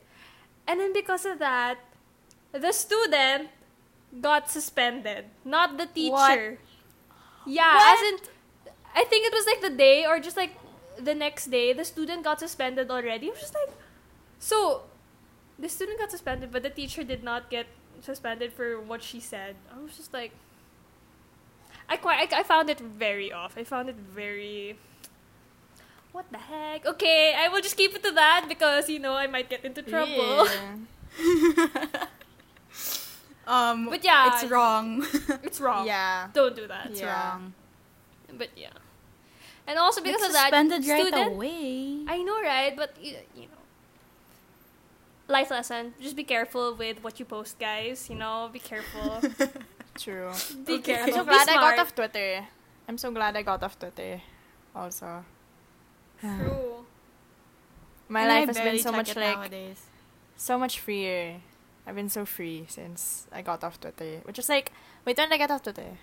And 0.66 0.80
then 0.80 0.92
because 0.92 1.24
of 1.24 1.38
that 1.38 1.78
the 2.52 2.72
student 2.72 3.50
got 4.20 4.50
suspended. 4.50 5.26
Not 5.44 5.76
the 5.78 5.86
teacher. 5.86 6.58
What? 6.58 6.58
yeah 7.46 7.76
What? 7.76 7.94
as 7.94 8.02
in 8.10 8.18
i 8.92 9.04
think 9.04 9.24
it 9.24 9.32
was 9.32 9.46
like 9.46 9.60
the 9.60 9.70
day 9.70 10.04
or 10.04 10.18
just 10.18 10.36
like 10.36 10.56
the 10.98 11.14
next 11.14 11.46
day 11.46 11.72
the 11.72 11.84
student 11.84 12.24
got 12.24 12.40
suspended 12.40 12.90
already. 12.90 13.28
I 13.28 13.30
was 13.30 13.40
just 13.40 13.54
like 13.54 13.70
so 14.38 14.82
the 15.58 15.68
student 15.68 15.98
got 15.98 16.10
suspended 16.10 16.50
but 16.50 16.62
the 16.62 16.70
teacher 16.70 17.04
did 17.04 17.22
not 17.22 17.50
get 17.50 17.66
suspended 18.00 18.52
for 18.52 18.80
what 18.80 19.02
she 19.02 19.20
said. 19.20 19.56
I 19.74 19.80
was 19.82 19.96
just 19.96 20.12
like 20.12 20.32
I 21.88 21.96
quite 21.96 22.32
I, 22.32 22.40
I 22.40 22.42
found 22.42 22.68
it 22.70 22.80
very 22.80 23.32
off. 23.32 23.56
I 23.56 23.64
found 23.64 23.88
it 23.88 23.96
very 23.96 24.76
what 26.12 26.24
the 26.32 26.38
heck? 26.38 26.86
Okay, 26.86 27.34
I 27.36 27.48
will 27.48 27.60
just 27.60 27.76
keep 27.76 27.94
it 27.94 28.02
to 28.02 28.10
that 28.12 28.46
because 28.48 28.88
you 28.88 28.98
know 28.98 29.12
I 29.14 29.26
might 29.26 29.48
get 29.50 29.64
into 29.64 29.82
trouble. 29.82 30.46
Yeah. 30.48 31.86
Um, 33.46 33.86
But 33.90 34.02
yeah, 34.04 34.34
it's 34.34 34.50
wrong. 34.50 35.06
It's 35.44 35.60
wrong. 35.60 35.86
yeah. 35.94 36.28
Don't 36.34 36.56
do 36.56 36.66
that. 36.66 36.90
it's 36.90 37.00
Yeah. 37.00 37.14
wrong. 37.14 37.54
But 38.36 38.48
yeah. 38.56 38.70
And 39.68 39.78
also 39.78 40.00
because 40.02 40.16
It's 40.20 40.26
of 40.28 40.32
that, 40.32 40.50
suspended 40.50 40.86
right 40.86 41.00
student, 41.00 41.32
away. 41.34 42.02
I 42.08 42.22
know, 42.22 42.42
right? 42.42 42.74
But 42.76 42.96
you, 43.00 43.16
you 43.36 43.42
know, 43.42 43.62
life 45.28 45.50
lesson: 45.50 45.94
just 46.00 46.16
be 46.16 46.24
careful 46.24 46.74
with 46.74 47.02
what 47.04 47.18
you 47.20 47.24
post, 47.24 47.58
guys. 47.58 48.10
You 48.10 48.16
know, 48.16 48.50
be 48.52 48.58
careful. 48.58 49.22
True. 49.98 50.30
be 50.66 50.74
Okay. 50.74 51.00
I'm 51.02 51.12
so 51.12 51.24
be 51.24 51.30
glad 51.30 51.48
I 51.48 51.54
got 51.54 51.78
off 51.78 51.94
Twitter. 51.94 52.46
I'm 52.88 52.98
so 52.98 53.10
glad 53.10 53.36
I 53.36 53.42
got 53.42 53.62
off 53.62 53.78
Twitter. 53.78 54.20
Also. 54.74 55.24
True. 56.20 56.84
My 58.08 58.22
And 58.22 58.32
I 58.32 58.38
life 58.40 58.48
has 58.48 58.60
been 58.60 58.78
so 58.78 58.92
much 58.92 59.10
it 59.10 59.16
like 59.16 59.36
nowadays. 59.36 59.82
so 60.36 60.58
much 60.58 60.80
freer. 60.80 61.40
I've 61.86 61.94
been 61.94 62.08
so 62.08 62.24
free 62.24 62.64
since 62.68 63.26
I 63.32 63.42
got 63.42 63.64
off 63.64 63.80
Twitter. 63.80 64.20
Which 64.24 64.38
is 64.38 64.48
like 64.48 64.72
wait 65.04 65.16
when 65.18 65.28
did 65.28 65.34
I 65.34 65.38
get 65.38 65.50
off 65.50 65.62
Twitter? 65.62 65.98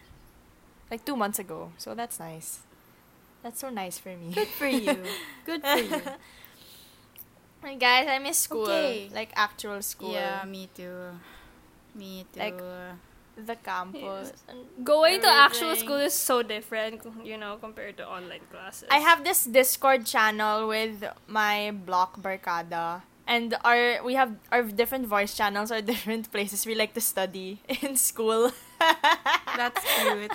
Like 0.91 1.05
two 1.05 1.15
months 1.15 1.39
ago. 1.39 1.71
So 1.77 1.93
that's 1.95 2.19
nice. 2.19 2.59
That's 3.41 3.59
so 3.59 3.69
nice 3.69 3.97
for 3.97 4.15
me. 4.15 4.31
Good 4.33 4.47
for 4.47 4.67
you. 4.67 4.97
Good 5.45 5.61
for 5.61 5.77
you. 5.77 6.01
Hey, 7.63 7.77
Guys, 7.77 8.07
I 8.09 8.19
miss 8.19 8.39
school. 8.39 8.63
Okay. 8.63 9.09
Like 9.13 9.31
actual 9.37 9.81
school. 9.81 10.11
Yeah, 10.11 10.43
me 10.45 10.67
too. 10.75 11.15
Me 11.95 12.25
too. 12.33 12.39
Like, 12.41 12.59
The 13.35 13.55
campus. 13.55 14.31
and 14.47 14.85
Going 14.85 15.21
to 15.21 15.27
actual 15.27 15.73
everything. 15.73 15.87
school 15.87 15.97
is 15.97 16.13
so 16.13 16.43
different, 16.43 17.01
you 17.23 17.37
know, 17.37 17.57
compared 17.57 17.97
to 17.97 18.07
online 18.07 18.45
classes. 18.51 18.87
I 18.91 18.99
have 18.99 19.23
this 19.23 19.45
Discord 19.45 20.05
channel 20.05 20.67
with 20.67 21.03
my 21.27 21.71
block 21.71 22.21
barkada. 22.21 23.01
And 23.25 23.55
our 23.63 24.03
we 24.03 24.13
have 24.15 24.35
our 24.51 24.63
different 24.63 25.07
voice 25.07 25.33
channels 25.35 25.71
or 25.71 25.81
different 25.93 26.29
places 26.31 26.65
we 26.65 26.75
like 26.75 26.93
to 26.93 27.01
study 27.01 27.61
in 27.81 27.95
school. 27.95 28.51
That's 29.57 29.79
cute. 30.03 30.31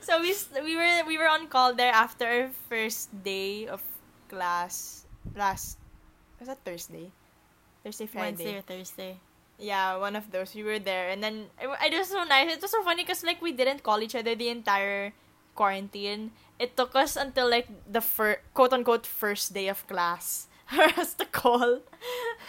so 0.00 0.20
we 0.20 0.34
we 0.62 0.76
were 0.76 1.04
we 1.06 1.16
were 1.18 1.28
on 1.28 1.48
call 1.48 1.74
there 1.74 1.92
after 1.92 2.26
our 2.26 2.50
first 2.68 3.08
day 3.24 3.66
of 3.66 3.80
class 4.28 5.06
last 5.34 5.78
was 6.38 6.48
that 6.48 6.60
Thursday? 6.64 7.10
Thursday 7.84 8.06
Friday. 8.06 8.26
Wednesday 8.36 8.54
or 8.58 8.62
Thursday. 8.62 9.12
Yeah, 9.60 9.96
one 9.98 10.16
of 10.16 10.32
those. 10.32 10.54
We 10.54 10.64
were 10.64 10.78
there, 10.80 11.10
and 11.10 11.22
then 11.22 11.52
it, 11.60 11.68
it 11.68 11.98
was 11.98 12.08
so 12.08 12.24
nice. 12.24 12.50
It 12.56 12.62
was 12.62 12.70
so 12.70 12.82
funny 12.82 13.04
because 13.04 13.22
like 13.22 13.42
we 13.42 13.52
didn't 13.52 13.82
call 13.82 14.00
each 14.00 14.14
other 14.16 14.34
the 14.34 14.48
entire 14.48 15.12
quarantine. 15.54 16.32
It 16.58 16.76
took 16.76 16.96
us 16.96 17.16
until 17.16 17.50
like 17.50 17.68
the 17.84 18.00
fir- 18.00 18.40
quote 18.54 18.72
unquote 18.72 19.06
first 19.06 19.52
day 19.52 19.68
of 19.68 19.86
class 19.86 20.48
for 20.66 20.88
us 20.96 21.12
to 21.14 21.26
call. 21.26 21.80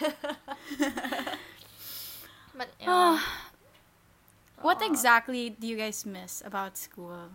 but 2.56 2.68
yeah. 2.80 2.86
Ah. 2.88 3.52
What 4.60 4.80
Aw. 4.82 4.86
exactly 4.86 5.50
do 5.50 5.66
you 5.66 5.76
guys 5.76 6.06
miss 6.06 6.42
about 6.44 6.76
school? 6.78 7.30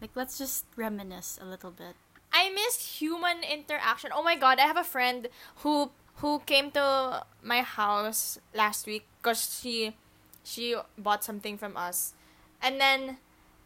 Like, 0.00 0.10
let's 0.14 0.36
just 0.38 0.66
reminisce 0.76 1.38
a 1.40 1.44
little 1.46 1.70
bit. 1.70 1.94
I 2.32 2.50
miss 2.50 2.98
human 2.98 3.44
interaction. 3.44 4.10
Oh 4.14 4.22
my 4.22 4.36
god, 4.36 4.58
I 4.58 4.66
have 4.66 4.76
a 4.76 4.84
friend 4.84 5.28
who 5.62 5.90
who 6.16 6.40
came 6.40 6.70
to 6.72 7.24
my 7.42 7.62
house 7.62 8.38
last 8.54 8.86
week 8.86 9.06
because 9.22 9.60
she 9.62 9.94
she 10.42 10.74
bought 10.98 11.22
something 11.22 11.56
from 11.56 11.76
us, 11.76 12.14
and 12.60 12.80
then 12.80 13.18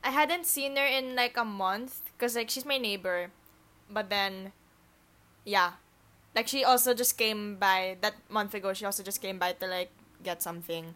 I 0.04 0.10
hadn't 0.10 0.44
seen 0.46 0.76
her 0.76 0.84
in 0.84 1.16
like 1.16 1.36
a 1.36 1.44
month 1.44 2.02
because 2.12 2.36
like 2.36 2.50
she's 2.50 2.66
my 2.66 2.78
neighbor, 2.78 3.30
but 3.90 4.10
then 4.10 4.52
yeah, 5.44 5.80
like 6.34 6.46
she 6.46 6.62
also 6.62 6.92
just 6.92 7.16
came 7.16 7.56
by 7.56 7.96
that 8.02 8.14
month 8.28 8.52
ago. 8.52 8.74
She 8.74 8.84
also 8.84 9.02
just 9.02 9.22
came 9.22 9.38
by 9.38 9.52
to 9.52 9.66
like 9.66 9.90
get 10.22 10.42
something. 10.42 10.94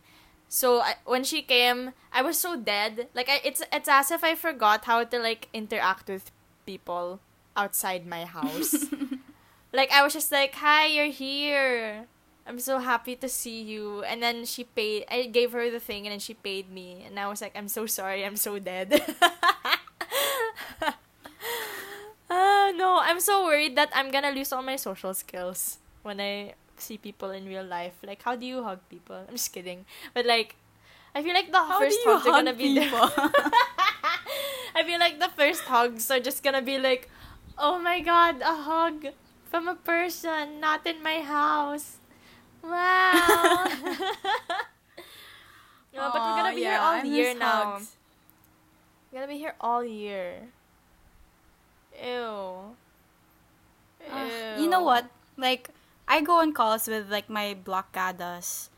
So 0.49 0.81
I, 0.81 0.95
when 1.07 1.25
she 1.25 1.43
came, 1.43 1.93
I 2.13 2.23
was 2.23 2.39
so 2.39 2.57
dead. 2.57 3.09
Like 3.15 3.29
I, 3.29 3.41
it's 3.43 3.63
it's 3.73 3.89
as 3.89 4.11
if 4.11 4.23
I 4.23 4.35
forgot 4.35 4.85
how 4.85 5.05
to 5.05 5.19
like 5.19 5.49
interact 5.55 6.09
with 6.09 6.31
people 6.67 7.21
outside 7.57 8.07
my 8.07 8.27
house. 8.27 8.75
like 9.73 9.91
I 9.91 10.03
was 10.03 10.13
just 10.13 10.31
like, 10.31 10.55
"Hi, 10.57 10.87
you're 10.87 11.15
here." 11.15 12.07
I'm 12.51 12.59
so 12.59 12.83
happy 12.83 13.15
to 13.15 13.29
see 13.31 13.63
you. 13.63 14.03
And 14.03 14.19
then 14.21 14.45
she 14.45 14.65
paid, 14.65 15.07
I 15.07 15.31
gave 15.31 15.53
her 15.55 15.71
the 15.71 15.79
thing 15.79 16.11
and 16.11 16.11
then 16.11 16.19
she 16.19 16.35
paid 16.35 16.67
me. 16.67 17.07
And 17.07 17.15
I 17.15 17.31
was 17.31 17.41
like, 17.41 17.55
I'm 17.55 17.69
so 17.69 17.87
sorry, 17.87 18.27
I'm 18.27 18.35
so 18.35 18.59
dead. 18.59 18.91
uh, 20.83 22.73
no, 22.75 22.99
I'm 22.99 23.21
so 23.21 23.45
worried 23.47 23.77
that 23.77 23.91
I'm 23.95 24.11
gonna 24.11 24.33
lose 24.33 24.51
all 24.51 24.67
my 24.67 24.75
social 24.75 25.15
skills 25.15 25.79
when 26.03 26.21
I 26.21 26.55
see 26.77 26.99
people 26.99 27.31
in 27.31 27.47
real 27.47 27.63
life. 27.63 27.95
Like, 28.03 28.21
how 28.21 28.35
do 28.35 28.45
you 28.45 28.65
hug 28.65 28.81
people? 28.91 29.23
I'm 29.29 29.39
just 29.39 29.53
kidding. 29.53 29.87
But 30.13 30.27
like, 30.27 30.57
I 31.15 31.23
feel 31.23 31.35
like 31.35 31.53
the 31.53 31.63
How 31.63 31.79
first 31.79 31.99
hugs 32.03 32.27
are 32.27 32.33
gonna 32.35 32.55
be 32.55 32.75
people? 32.75 32.99
I 34.75 34.83
feel 34.85 34.99
like 34.99 35.21
the 35.21 35.31
first 35.39 35.63
hugs 35.71 36.11
are 36.11 36.19
just 36.19 36.43
gonna 36.43 36.63
be 36.63 36.79
like, 36.79 37.09
oh 37.57 37.79
my 37.79 38.01
god, 38.01 38.43
a 38.43 38.57
hug 38.67 39.07
from 39.45 39.69
a 39.69 39.77
person, 39.77 40.59
not 40.59 40.85
in 40.85 41.01
my 41.01 41.21
house. 41.21 41.99
Wow. 42.63 43.65
no, 45.95 46.11
but 46.13 46.25
we're 46.25 46.35
gonna 46.35 46.55
be 46.55 46.63
here 46.63 46.73
yeah, 46.73 46.83
all 46.83 47.01
I 47.01 47.03
year 47.03 47.35
now. 47.35 47.81
We're 49.11 49.21
gonna 49.21 49.33
be 49.33 49.39
here 49.39 49.55
all 49.61 49.85
year. 49.85 50.49
Ew. 52.03 52.77
Ah, 54.11 54.59
you 54.59 54.69
know 54.69 54.83
what? 54.83 55.07
Like, 55.37 55.71
I 56.09 56.21
go 56.21 56.41
on 56.41 56.53
calls 56.53 56.89
with 56.89 57.11
like 57.11 57.29
my 57.29 57.57
blockadas 57.57 58.69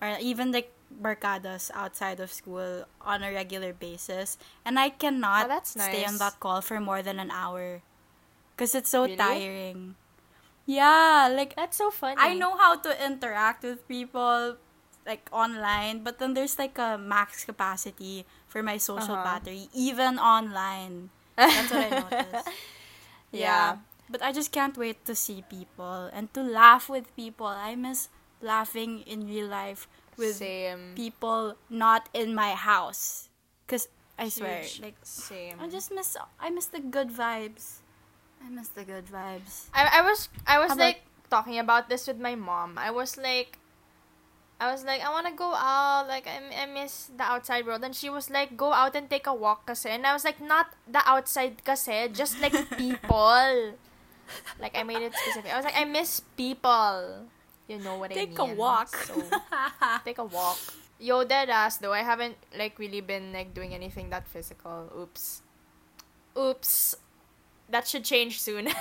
or 0.00 0.16
even 0.20 0.52
like 0.52 0.72
barcadas 0.90 1.70
outside 1.74 2.20
of 2.20 2.32
school 2.32 2.84
on 3.00 3.22
a 3.22 3.32
regular 3.32 3.72
basis, 3.72 4.38
and 4.64 4.78
I 4.78 4.90
cannot 4.90 5.46
Oh, 5.46 5.48
that's 5.48 5.70
stay 5.70 6.04
on 6.04 6.18
that 6.18 6.40
call 6.40 6.60
for 6.60 6.80
more 6.80 7.02
than 7.02 7.18
an 7.18 7.30
hour 7.30 7.82
because 8.54 8.74
it's 8.74 8.90
so 8.90 9.04
Really? 9.04 9.16
tiring. 9.16 9.94
Yeah, 10.66 11.30
like 11.32 11.54
That's 11.56 11.76
so 11.78 11.90
funny. 11.90 12.16
I 12.18 12.34
know 12.34 12.56
how 12.56 12.76
to 12.76 12.90
interact 13.04 13.62
with 13.62 13.86
people 13.88 14.56
like 15.06 15.28
online, 15.30 16.02
but 16.02 16.18
then 16.18 16.34
there's 16.34 16.58
like 16.58 16.76
a 16.78 16.98
max 16.98 17.44
capacity 17.44 18.26
for 18.50 18.62
my 18.62 18.76
social 18.76 19.14
Uh-huh. 19.14 19.22
battery 19.24 19.70
even 19.72 20.18
online. 20.18 21.10
That's 21.36 21.70
what 21.70 21.86
I 21.86 21.90
noticed. 22.02 22.48
Yeah. 23.30 23.78
But 24.10 24.22
I 24.22 24.32
just 24.32 24.50
can't 24.52 24.76
wait 24.76 25.04
to 25.06 25.14
see 25.14 25.42
people 25.48 26.10
and 26.12 26.32
to 26.34 26.42
laugh 26.42 26.88
with 26.88 27.14
people. 27.16 27.46
I 27.46 27.74
miss 27.74 28.08
laughing 28.42 29.00
in 29.06 29.26
real 29.26 29.46
life 29.46 29.86
with 30.16 30.36
Same. 30.36 30.94
people 30.94 31.54
not 31.70 32.08
in 32.14 32.34
my 32.34 32.54
house. 32.54 33.28
Cause 33.66 33.88
I 34.18 34.28
swear, 34.30 34.62
Huge. 34.62 34.80
like 34.82 34.96
Same. 35.02 35.58
I 35.60 35.68
just 35.68 35.90
miss 35.94 36.16
I 36.40 36.50
miss 36.50 36.66
the 36.66 36.80
good 36.80 37.10
vibes. 37.10 37.82
I 38.44 38.48
miss 38.50 38.68
the 38.68 38.84
good 38.84 39.06
vibes. 39.06 39.66
I, 39.74 39.98
I 39.98 40.02
was 40.02 40.28
I 40.46 40.58
was 40.58 40.68
How 40.70 40.74
about- 40.76 40.84
like 40.84 41.00
talking 41.30 41.58
about 41.58 41.88
this 41.88 42.06
with 42.06 42.18
my 42.18 42.34
mom. 42.34 42.78
I 42.78 42.90
was 42.90 43.16
like 43.16 43.58
I 44.60 44.70
was 44.72 44.84
like 44.84 45.02
I 45.04 45.10
want 45.10 45.26
to 45.26 45.34
go 45.34 45.52
out 45.52 46.06
like 46.08 46.26
I, 46.26 46.40
I 46.62 46.66
miss 46.66 47.10
the 47.16 47.24
outside 47.24 47.66
world 47.66 47.84
and 47.84 47.94
she 47.94 48.08
was 48.08 48.30
like 48.30 48.56
go 48.56 48.72
out 48.72 48.94
and 48.96 49.10
take 49.10 49.26
a 49.26 49.34
walk 49.34 49.66
kasi 49.66 49.90
and 49.90 50.06
I 50.06 50.12
was 50.14 50.24
like 50.24 50.40
not 50.40 50.72
the 50.88 51.02
outside 51.04 51.60
kasi 51.64 52.08
just 52.08 52.40
like 52.40 52.54
people. 52.78 53.74
like 54.60 54.72
I 54.76 54.82
made 54.82 55.02
it 55.02 55.14
specific. 55.14 55.52
I 55.52 55.56
was 55.56 55.64
like 55.64 55.76
I 55.76 55.84
miss 55.84 56.20
people. 56.36 57.26
You 57.68 57.78
know 57.82 57.98
what 57.98 58.12
Take 58.14 58.38
I 58.38 58.44
a 58.44 58.46
mean. 58.46 58.54
Take 58.54 58.56
a 58.56 58.60
walk. 58.60 58.88
So 58.96 59.14
take 60.06 60.18
a 60.18 60.24
walk. 60.24 60.58
Yo, 60.98 61.24
dead 61.24 61.50
ass 61.50 61.76
though. 61.76 61.92
I 61.92 62.00
haven't 62.06 62.36
like 62.56 62.78
really 62.78 63.00
been 63.02 63.32
like 63.34 63.52
doing 63.52 63.74
anything 63.74 64.08
that 64.10 64.26
physical. 64.28 64.88
Oops. 64.96 65.42
Oops. 66.38 66.96
That 67.68 67.86
should 67.88 68.04
change 68.04 68.40
soon. 68.40 68.68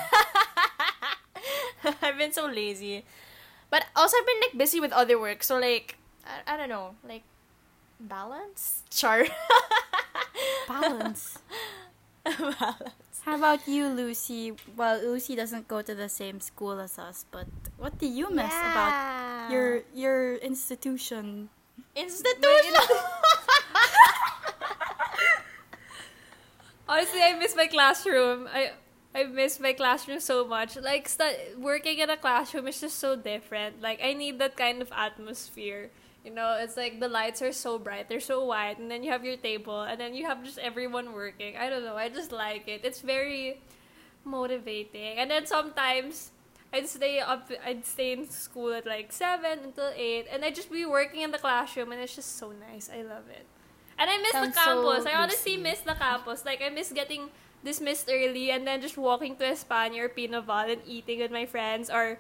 I've 2.01 2.17
been 2.17 2.31
so 2.31 2.45
lazy. 2.45 3.03
But 3.69 3.85
also 3.95 4.17
I've 4.17 4.25
been 4.25 4.41
like 4.41 4.57
busy 4.57 4.79
with 4.79 4.91
other 4.93 5.19
work, 5.19 5.43
so 5.43 5.57
like 5.57 5.97
I, 6.25 6.53
I 6.53 6.57
don't 6.57 6.69
know, 6.69 6.95
like 7.07 7.23
balance? 7.99 8.83
Char. 8.89 9.25
Balance. 10.67 11.39
balance. 12.25 13.21
How 13.23 13.37
about 13.37 13.67
you, 13.67 13.87
Lucy? 13.87 14.53
Well, 14.75 14.99
Lucy 15.01 15.35
doesn't 15.35 15.67
go 15.67 15.81
to 15.81 15.95
the 15.95 16.09
same 16.09 16.41
school 16.41 16.79
as 16.79 16.97
us, 16.99 17.25
but 17.31 17.47
what 17.77 17.97
do 17.97 18.07
you 18.07 18.29
miss 18.29 18.53
about 18.53 19.51
your 19.51 19.81
your 19.93 20.35
institution? 20.37 21.49
institution. 21.95 22.73
Honestly, 26.87 27.21
I 27.21 27.33
miss 27.37 27.55
my 27.55 27.67
classroom. 27.67 28.47
I 28.51 28.71
I 29.13 29.23
miss 29.23 29.59
my 29.59 29.73
classroom 29.73 30.19
so 30.19 30.45
much. 30.45 30.75
Like 30.75 31.07
stu- 31.07 31.57
working 31.57 31.99
in 31.99 32.09
a 32.09 32.17
classroom 32.17 32.67
is 32.67 32.81
just 32.81 32.99
so 32.99 33.15
different. 33.15 33.81
Like 33.81 33.99
I 34.03 34.13
need 34.13 34.39
that 34.39 34.57
kind 34.57 34.81
of 34.81 34.91
atmosphere. 34.91 35.89
You 36.23 36.31
know, 36.31 36.57
it's 36.59 36.75
like 36.75 36.99
the 36.99 37.07
lights 37.07 37.41
are 37.41 37.53
so 37.53 37.77
bright, 37.77 38.09
they're 38.09 38.19
so 38.19 38.43
white, 38.43 38.79
and 38.79 38.89
then 38.89 39.03
you 39.03 39.11
have 39.11 39.23
your 39.23 39.37
table, 39.37 39.81
and 39.83 39.99
then 40.01 40.15
you 40.15 40.25
have 40.25 40.43
just 40.43 40.57
everyone 40.57 41.13
working. 41.13 41.55
I 41.55 41.69
don't 41.69 41.85
know. 41.85 41.95
I 41.95 42.09
just 42.09 42.31
like 42.31 42.67
it. 42.67 42.81
It's 42.83 43.01
very 43.01 43.61
motivating. 44.23 45.17
And 45.17 45.29
then 45.29 45.45
sometimes 45.45 46.31
I'd 46.73 46.89
stay 46.89 47.19
up. 47.19 47.51
I'd 47.63 47.85
stay 47.85 48.13
in 48.13 48.29
school 48.29 48.73
at 48.73 48.85
like 48.85 49.11
seven 49.11 49.59
until 49.63 49.91
eight, 49.95 50.25
and 50.31 50.43
I'd 50.43 50.55
just 50.55 50.71
be 50.71 50.85
working 50.85 51.21
in 51.21 51.31
the 51.31 51.37
classroom, 51.37 51.91
and 51.91 52.01
it's 52.01 52.15
just 52.15 52.37
so 52.37 52.51
nice. 52.51 52.89
I 52.89 53.01
love 53.01 53.29
it. 53.29 53.45
And 53.97 54.09
I 54.09 54.17
miss 54.17 54.31
Sounds 54.31 54.53
the 54.55 54.59
campus. 54.59 55.03
so 55.03 55.09
I 55.09 55.15
honestly 55.15 55.51
Lucy. 55.57 55.63
miss 55.63 55.79
the 55.81 55.93
campus. 55.95 56.45
Like 56.45 56.61
I 56.61 56.69
miss 56.69 56.91
getting 56.91 57.29
dismissed 57.63 58.09
early 58.11 58.51
and 58.51 58.67
then 58.67 58.81
just 58.81 58.97
walking 58.97 59.35
to 59.37 59.45
Espana 59.45 59.97
or 60.03 60.09
Pinaval 60.09 60.71
and 60.71 60.81
eating 60.85 61.19
with 61.19 61.31
my 61.31 61.45
friends 61.45 61.89
or 61.89 62.19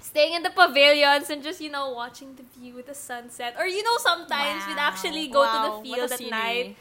staying 0.00 0.34
in 0.34 0.42
the 0.42 0.50
pavilions 0.50 1.30
and 1.30 1.42
just, 1.42 1.60
you 1.60 1.70
know, 1.70 1.90
watching 1.90 2.34
the 2.34 2.42
view, 2.58 2.74
with 2.74 2.86
the 2.86 2.94
sunset. 2.94 3.54
Or, 3.58 3.66
you 3.66 3.82
know, 3.82 3.96
sometimes 3.98 4.66
we'd 4.66 4.76
actually 4.76 5.28
go 5.28 5.40
Wow, 5.40 5.80
to 5.80 5.88
the 5.88 5.94
field 5.94 6.10
at 6.12 6.18
scenery. 6.18 6.30
night 6.30 6.76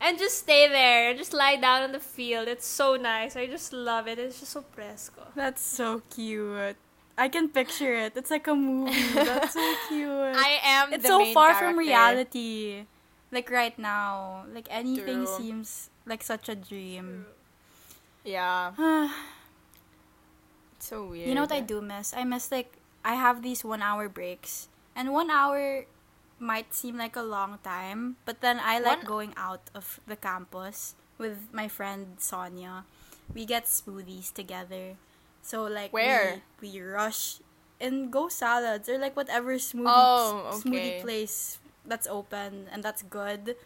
and 0.00 0.16
just 0.18 0.38
stay 0.38 0.68
there 0.68 1.10
and 1.10 1.18
just 1.18 1.32
lie 1.34 1.56
down 1.56 1.82
on 1.82 1.92
the 1.92 2.00
field. 2.00 2.48
It's 2.48 2.66
so 2.66 2.96
nice. 2.96 3.36
I 3.36 3.46
just 3.46 3.72
love 3.72 4.06
it. 4.06 4.18
It's 4.18 4.40
just 4.40 4.52
so 4.52 4.62
fresco. 4.72 5.22
That's 5.34 5.60
so 5.60 6.02
cute. 6.14 6.76
I 7.18 7.28
can 7.28 7.48
picture 7.48 7.94
it. 7.94 8.12
It's 8.16 8.30
like 8.30 8.46
a 8.46 8.54
movie. 8.54 8.92
That's 9.12 9.54
so 9.54 9.74
cute. 9.88 10.08
I 10.08 10.60
am 10.62 10.92
it's 10.92 11.02
the 11.02 11.08
so 11.08 11.18
main 11.18 11.34
far 11.34 11.54
from 11.54 11.76
reality. 11.78 12.84
Like 13.32 13.50
right 13.50 13.76
now, 13.78 14.44
like 14.52 14.68
anything 14.70 15.26
True. 15.26 15.36
seems 15.38 15.90
like 16.06 16.22
such 16.22 16.48
a 16.48 16.54
dream. 16.54 17.26
Yeah. 18.24 18.72
It's 20.76 20.86
so 20.88 21.06
weird. 21.06 21.28
You 21.28 21.34
know 21.34 21.42
what 21.42 21.52
I 21.52 21.60
do 21.60 21.80
miss? 21.80 22.12
I 22.14 22.24
miss 22.24 22.50
like 22.52 22.76
I 23.04 23.14
have 23.14 23.42
these 23.42 23.64
one 23.64 23.82
hour 23.82 24.08
breaks, 24.08 24.68
and 24.94 25.12
one 25.12 25.30
hour 25.30 25.86
might 26.38 26.74
seem 26.74 26.98
like 26.98 27.16
a 27.16 27.22
long 27.24 27.58
time, 27.64 28.16
but 28.26 28.40
then 28.42 28.60
I 28.60 28.78
like 28.78 28.98
One- 28.98 29.06
going 29.06 29.32
out 29.36 29.70
of 29.74 30.00
the 30.06 30.16
campus 30.16 30.94
with 31.18 31.48
my 31.52 31.68
friend 31.68 32.16
Sonia. 32.18 32.84
We 33.32 33.46
get 33.46 33.64
smoothies 33.64 34.32
together, 34.32 34.94
so 35.42 35.64
like 35.64 35.92
Where? 35.92 36.42
we, 36.60 36.76
we 36.76 36.80
rush 36.82 37.40
and 37.80 38.12
go 38.12 38.28
salads 38.28 38.88
or 38.88 38.98
like 38.98 39.16
whatever 39.16 39.54
smoothie 39.56 39.88
Oh, 39.90 40.60
smoothie 40.62 41.00
place 41.00 41.58
that's 41.86 42.06
open 42.06 42.68
and 42.72 42.82
that's 42.82 43.02
good. 43.02 43.56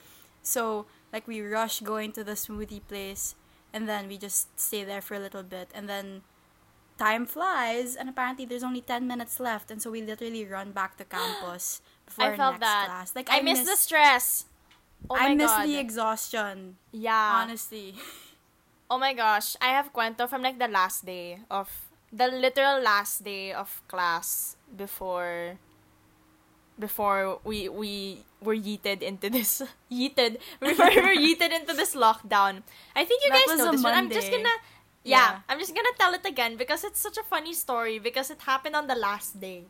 So 0.43 0.87
like 1.13 1.27
we 1.27 1.41
rush 1.41 1.81
going 1.81 2.13
to 2.13 2.25
the 2.25 2.33
smoothie 2.33 2.81
place 2.87 3.35
and 3.73 3.89
then 3.89 4.09
we 4.09 4.19
just 4.19 4.59
stay 4.59 4.85
there 4.85 5.01
for 5.01 5.15
a 5.15 5.19
little 5.19 5.43
bit 5.43 5.71
and 5.75 5.89
then 5.89 6.23
time 6.99 7.25
flies 7.25 7.97
and 7.97 8.09
apparently 8.09 8.45
there's 8.45 8.63
only 8.63 8.81
10 8.81 9.07
minutes 9.07 9.41
left 9.41 9.71
and 9.71 9.81
so 9.81 9.91
we 9.91 10.03
literally 10.03 10.45
run 10.45 10.73
back 10.73 10.97
to 10.97 11.05
campus 11.09 11.81
before 12.05 12.35
I 12.35 12.37
felt 12.37 12.61
next 12.61 12.67
that. 12.67 12.87
class. 12.87 13.17
Like 13.17 13.29
I, 13.31 13.41
miss, 13.41 13.65
the 13.65 13.77
stress. 13.77 14.45
Oh 15.09 15.17
my 15.17 15.33
I 15.33 15.35
miss 15.35 15.51
god. 15.51 15.67
the 15.67 15.79
exhaustion, 15.79 16.77
yeah. 16.93 17.43
honestly. 17.43 17.95
Oh 18.91 18.99
my 18.99 19.15
gosh, 19.15 19.57
I 19.63 19.69
have 19.69 19.93
cuento 19.95 20.29
from 20.29 20.43
like 20.43 20.59
the 20.59 20.67
last 20.67 21.07
day 21.07 21.39
of 21.49 21.71
the 22.13 22.27
literal 22.27 22.83
last 22.83 23.23
day 23.23 23.53
of 23.53 23.81
class 23.87 24.57
before 24.77 25.59
before 26.81 27.39
we 27.45 27.69
we 27.69 28.25
were 28.41 28.57
yeeted 28.57 29.05
into 29.05 29.29
this 29.29 29.61
yeeted 29.93 30.41
before 30.61 30.89
we 30.89 31.01
were 31.01 31.15
yeeted 31.17 31.53
into 31.53 31.77
this 31.77 31.95
lockdown. 31.95 32.65
I 32.97 33.05
think 33.05 33.23
you 33.23 33.31
That 33.31 33.45
guys 33.47 33.59
know 33.59 33.71
this, 33.73 33.83
but 33.85 33.95
I'm 33.95 34.09
just 34.11 34.33
gonna 34.33 34.57
yeah, 35.05 35.41
Yeah. 35.41 35.49
I'm 35.49 35.59
just 35.61 35.75
gonna 35.77 35.95
tell 35.99 36.13
it 36.17 36.25
again 36.27 36.57
because 36.57 36.85
it's 36.85 37.01
such 37.01 37.17
a 37.17 37.25
funny 37.25 37.53
story 37.55 37.99
because 38.01 38.31
it 38.31 38.43
happened 38.49 38.77
on 38.77 38.87
the 38.89 38.97
last 38.97 39.41
day. 39.41 39.65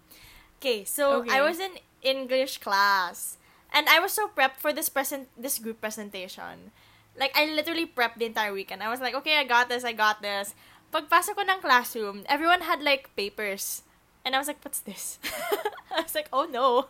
Okay, 0.59 0.85
so 0.85 1.23
Okay. 1.23 1.35
I 1.35 1.43
was 1.43 1.59
in 1.59 1.79
English 2.03 2.59
class 2.59 3.37
and 3.73 3.89
I 3.89 3.99
was 4.01 4.13
so 4.13 4.29
prepped 4.29 4.59
for 4.63 4.73
this 4.73 4.89
present 4.89 5.29
this 5.37 5.59
group 5.59 5.81
presentation. 5.81 6.71
Like 7.19 7.35
I 7.37 7.47
literally 7.51 7.87
prepped 7.87 8.19
the 8.19 8.27
entire 8.27 8.53
weekend. 8.53 8.83
I 8.83 8.89
was 8.91 9.01
like, 9.01 9.15
okay, 9.23 9.37
I 9.39 9.45
got 9.45 9.69
this, 9.69 9.85
I 9.85 9.93
got 9.93 10.23
this. 10.23 10.55
Pagpasok 10.91 11.39
ko 11.39 11.43
ng 11.47 11.63
classroom, 11.63 12.17
everyone 12.27 12.63
had 12.67 12.83
like 12.83 13.15
papers. 13.15 13.83
And 14.25 14.35
I 14.35 14.39
was 14.39 14.49
like, 14.49 14.63
what's 14.63 14.81
this? 14.81 15.19
I 15.91 16.03
was 16.03 16.15
like, 16.15 16.29
oh 16.33 16.45
no. 16.45 16.87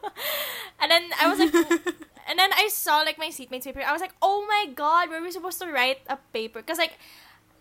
And 0.81 0.91
then 0.91 1.11
I 1.21 1.29
was 1.29 1.39
like, 1.39 1.55
and 2.29 2.39
then 2.39 2.51
I 2.53 2.69
saw 2.69 2.99
like 3.01 3.19
my 3.19 3.29
seatmates' 3.29 3.65
paper. 3.65 3.83
I 3.87 3.93
was 3.93 4.01
like, 4.01 4.15
oh 4.21 4.45
my 4.49 4.73
god, 4.75 5.11
were 5.11 5.23
we 5.23 5.31
supposed 5.31 5.61
to 5.61 5.71
write 5.71 6.01
a 6.09 6.19
paper? 6.33 6.61
Because 6.61 6.79
like, 6.79 6.99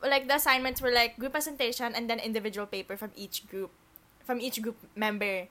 like 0.01 0.27
the 0.27 0.35
assignments 0.35 0.81
were 0.81 0.91
like 0.91 1.17
group 1.17 1.33
presentation 1.33 1.93
and 1.93 2.09
then 2.09 2.19
individual 2.19 2.65
paper 2.65 2.97
from 2.97 3.11
each 3.15 3.47
group, 3.47 3.71
from 4.23 4.41
each 4.41 4.61
group 4.61 4.77
member. 4.95 5.47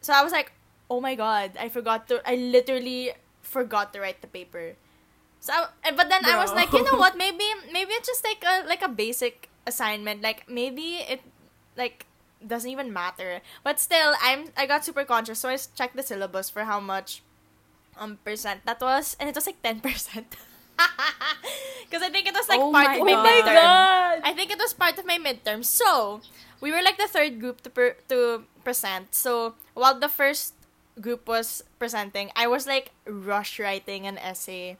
so 0.00 0.12
I 0.12 0.22
was 0.22 0.32
like, 0.32 0.52
oh 0.88 1.00
my 1.00 1.14
god, 1.14 1.52
I 1.58 1.68
forgot 1.68 2.08
to. 2.08 2.20
I 2.26 2.36
literally 2.36 3.12
forgot 3.42 3.92
to 3.92 4.00
write 4.00 4.20
the 4.20 4.28
paper. 4.28 4.74
So, 5.40 5.52
I, 5.84 5.92
but 5.92 6.10
then 6.10 6.24
I 6.26 6.36
was 6.36 6.52
like, 6.52 6.72
you 6.72 6.84
know 6.84 6.98
what? 6.98 7.16
Maybe 7.16 7.44
maybe 7.72 7.92
it's 7.96 8.08
just 8.08 8.24
like 8.24 8.44
a 8.44 8.66
like 8.66 8.82
a 8.82 8.88
basic 8.88 9.48
assignment. 9.66 10.20
Like 10.20 10.48
maybe 10.50 11.00
it 11.00 11.22
like 11.76 12.04
doesn't 12.46 12.70
even 12.70 12.92
matter. 12.92 13.40
But 13.62 13.80
still, 13.80 14.14
I'm 14.22 14.48
I 14.56 14.66
got 14.66 14.84
super 14.84 15.04
conscious, 15.04 15.38
so 15.40 15.48
I 15.48 15.56
checked 15.56 15.96
the 15.96 16.02
syllabus 16.02 16.48
for 16.50 16.64
how 16.64 16.80
much 16.80 17.22
um 17.98 18.18
percent 18.24 18.64
that 18.64 18.80
was, 18.80 19.16
and 19.20 19.28
it 19.28 19.34
was 19.34 19.46
like 19.46 19.60
ten 19.62 19.80
percent. 19.84 20.36
Because 21.84 22.02
I 22.02 22.08
think 22.08 22.26
it 22.26 22.34
was 22.34 22.48
like 22.48 22.60
Oh 22.60 22.70
part 22.72 22.86
my 22.88 22.96
of 22.96 23.04
my 23.04 23.12
God. 23.12 23.26
midterm. 23.26 24.20
I 24.24 24.32
think 24.32 24.50
it 24.50 24.58
was 24.58 24.72
part 24.72 24.98
of 24.98 25.04
my 25.06 25.18
midterm. 25.18 25.64
So 25.64 26.20
we 26.60 26.70
were 26.72 26.82
like 26.82 26.96
the 26.98 27.08
third 27.08 27.40
group 27.40 27.60
to 27.62 27.70
per- 27.70 27.96
to 28.08 28.44
present. 28.64 29.14
So 29.14 29.54
while 29.74 29.98
the 29.98 30.08
first 30.08 30.54
group 31.00 31.26
was 31.28 31.64
presenting, 31.78 32.30
I 32.36 32.46
was 32.46 32.66
like 32.66 32.92
rush 33.04 33.58
writing 33.58 34.06
an 34.06 34.18
essay 34.18 34.76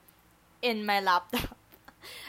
in 0.62 0.86
my 0.86 1.00
laptop. 1.00 1.56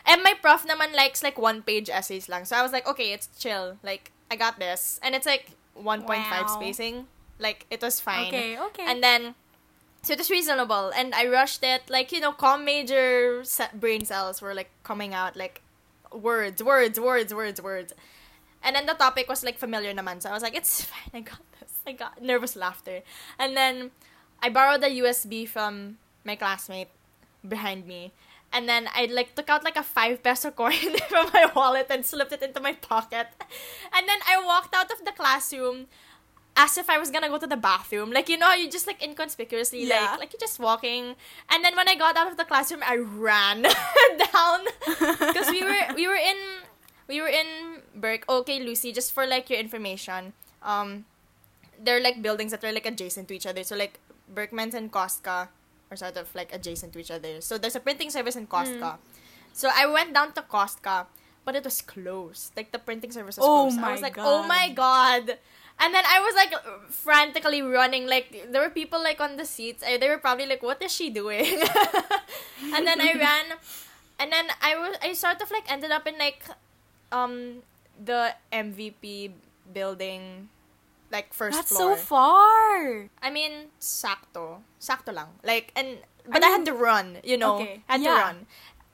And 0.03 0.19
my 0.19 0.35
prof 0.35 0.67
naman 0.67 0.91
likes 0.91 1.23
like 1.23 1.39
one 1.39 1.63
page 1.63 1.87
essays 1.87 2.27
lang. 2.27 2.43
So 2.43 2.59
I 2.59 2.61
was 2.61 2.75
like, 2.75 2.83
okay, 2.83 3.15
it's 3.15 3.31
chill. 3.39 3.79
Like 3.79 4.11
I 4.31 4.35
got 4.35 4.57
this. 4.57 4.99
And 5.03 5.13
it's 5.13 5.27
like 5.27 5.51
1.5 5.77 6.07
Wow. 6.07 6.47
spacing. 6.47 7.07
Like 7.37 7.67
it 7.69 7.81
was 7.81 7.99
fine. 7.99 8.27
Okay, 8.27 8.57
okay. 8.57 8.85
And 8.87 9.03
then 9.03 9.35
so 10.01 10.13
it 10.13 10.19
was 10.19 10.31
reasonable 10.31 10.91
and 10.95 11.13
I 11.13 11.27
rushed 11.27 11.63
it 11.63 11.89
like 11.89 12.11
you 12.11 12.19
know 12.19 12.31
com 12.31 12.65
major 12.65 13.43
brain 13.75 14.03
cells 14.03 14.41
were 14.41 14.53
like 14.53 14.71
coming 14.83 15.13
out 15.13 15.35
like 15.35 15.61
words 16.11 16.63
words 16.63 16.99
words 16.99 17.33
words 17.33 17.61
words 17.61 17.93
and 18.63 18.75
then 18.75 18.85
the 18.87 18.93
topic 18.93 19.29
was 19.29 19.43
like 19.43 19.59
familiar 19.59 19.93
naman 19.93 20.21
so 20.21 20.29
I 20.29 20.33
was 20.33 20.41
like 20.41 20.55
it's 20.55 20.83
fine 20.89 21.13
I 21.13 21.19
got 21.21 21.41
this 21.59 21.73
I 21.85 21.91
got 21.93 22.21
nervous 22.21 22.55
laughter 22.55 23.01
and 23.37 23.55
then 23.55 23.91
I 24.41 24.49
borrowed 24.49 24.83
a 24.83 24.89
USB 24.89 25.47
from 25.47 25.97
my 26.25 26.35
classmate 26.35 26.89
behind 27.47 27.85
me 27.85 28.11
and 28.53 28.67
then 28.67 28.87
I 28.93 29.05
like 29.05 29.35
took 29.35 29.49
out 29.49 29.63
like 29.63 29.75
a 29.77 29.83
five 29.83 30.21
peso 30.23 30.51
coin 30.61 30.95
from 31.09 31.29
my 31.33 31.49
wallet 31.55 31.87
and 31.89 32.05
slipped 32.05 32.31
it 32.33 32.41
into 32.43 32.59
my 32.59 32.73
pocket 32.73 33.27
and 33.95 34.07
then 34.07 34.19
I 34.27 34.43
walked 34.45 34.75
out 34.75 34.91
of 34.91 35.03
the 35.05 35.11
classroom 35.11 35.87
as 36.57 36.77
if 36.77 36.89
I 36.89 36.97
was 36.99 37.09
gonna 37.11 37.29
go 37.29 37.37
to 37.39 37.47
the 37.47 37.55
bathroom. 37.55 38.11
Like 38.11 38.27
you 38.27 38.37
know, 38.37 38.51
you 38.53 38.69
just 38.69 38.85
like 38.85 39.01
inconspicuously 39.01 39.85
Yeah. 39.87 40.11
like 40.11 40.19
like 40.19 40.33
you're 40.33 40.39
just 40.43 40.59
walking. 40.59 41.15
And 41.49 41.63
then 41.63 41.75
when 41.77 41.87
I 41.87 41.95
got 41.95 42.17
out 42.17 42.27
of 42.29 42.35
the 42.35 42.43
classroom, 42.43 42.81
I 42.85 42.97
ran 42.97 43.61
down 44.19 44.59
because 45.31 45.49
we 45.49 45.63
were 45.63 45.79
we 45.95 46.07
were 46.11 46.19
in 46.19 46.35
we 47.07 47.21
were 47.21 47.29
in 47.31 47.81
Burke. 47.95 48.25
Okay, 48.27 48.59
Lucy, 48.59 48.91
just 48.91 49.13
for 49.13 49.25
like 49.25 49.49
your 49.49 49.59
information, 49.59 50.33
um, 50.61 51.05
they're 51.79 52.01
like 52.03 52.21
buildings 52.21 52.51
that 52.51 52.63
are 52.63 52.71
like 52.73 52.85
adjacent 52.85 53.29
to 53.29 53.33
each 53.33 53.45
other. 53.47 53.63
So 53.63 53.75
like 53.77 53.99
Berchmans 54.27 54.73
and 54.73 54.91
Kostka 54.91 55.47
are 55.91 55.97
sort 55.97 56.17
of 56.17 56.33
like 56.33 56.53
adjacent 56.55 56.93
to 56.93 56.99
each 56.99 57.11
other. 57.11 57.41
So 57.41 57.57
there's 57.57 57.75
a 57.75 57.79
printing 57.83 58.09
service 58.09 58.35
in 58.35 58.47
Kostka. 58.47 58.97
So 59.53 59.69
I 59.73 59.85
went 59.85 60.13
down 60.13 60.31
to 60.33 60.41
Kostka, 60.41 61.05
but 61.43 61.55
it 61.55 61.63
was 61.63 61.81
closed. 61.81 62.55
Like 62.55 62.71
the 62.71 62.79
printing 62.79 63.11
service 63.11 63.37
was 63.37 63.45
Oh 63.45 63.67
closed. 63.67 63.79
I 63.79 63.91
was 63.91 64.01
like, 64.01 64.17
oh 64.17 64.43
my 64.47 64.69
god. 64.71 65.37
And 65.81 65.93
then 65.93 66.05
I 66.05 66.19
was 66.21 66.35
like 66.35 66.53
frantically 66.93 67.61
running. 67.61 68.05
Like 68.07 68.47
there 68.51 68.61
were 68.61 68.69
people 68.69 69.01
like 69.01 69.19
on 69.19 69.35
the 69.35 69.45
seats. 69.45 69.83
They 69.83 70.07
were 70.07 70.19
probably 70.19 70.45
like, 70.45 70.61
"What 70.61 70.77
is 70.81 70.93
she 70.93 71.09
doing?" 71.09 71.41
and 72.75 72.85
then 72.85 73.01
I 73.01 73.13
ran, 73.17 73.57
and 74.19 74.31
then 74.31 74.45
I 74.61 74.77
was 74.77 74.93
I 75.01 75.13
sort 75.13 75.41
of 75.41 75.49
like 75.49 75.65
ended 75.71 75.89
up 75.89 76.05
in 76.05 76.19
like, 76.21 76.45
um, 77.11 77.63
the 77.97 78.35
MVP 78.53 79.31
building, 79.73 80.49
like 81.11 81.33
first 81.33 81.57
That's 81.57 81.69
floor. 81.69 81.97
so 81.97 82.01
far. 82.01 83.09
I 83.21 83.29
mean, 83.29 83.69
sakto. 83.79 84.63
Sakto 84.79 85.13
lang. 85.13 85.27
Like, 85.43 85.71
and, 85.75 85.99
I 86.25 86.39
but 86.39 86.43
I, 86.43 86.49
had 86.49 86.65
to 86.65 86.73
run, 86.73 87.17
you 87.23 87.37
know. 87.37 87.55
Okay, 87.59 87.83
I 87.89 87.93
had 87.93 88.01
yeah. 88.01 88.15
to 88.15 88.21
run. 88.21 88.37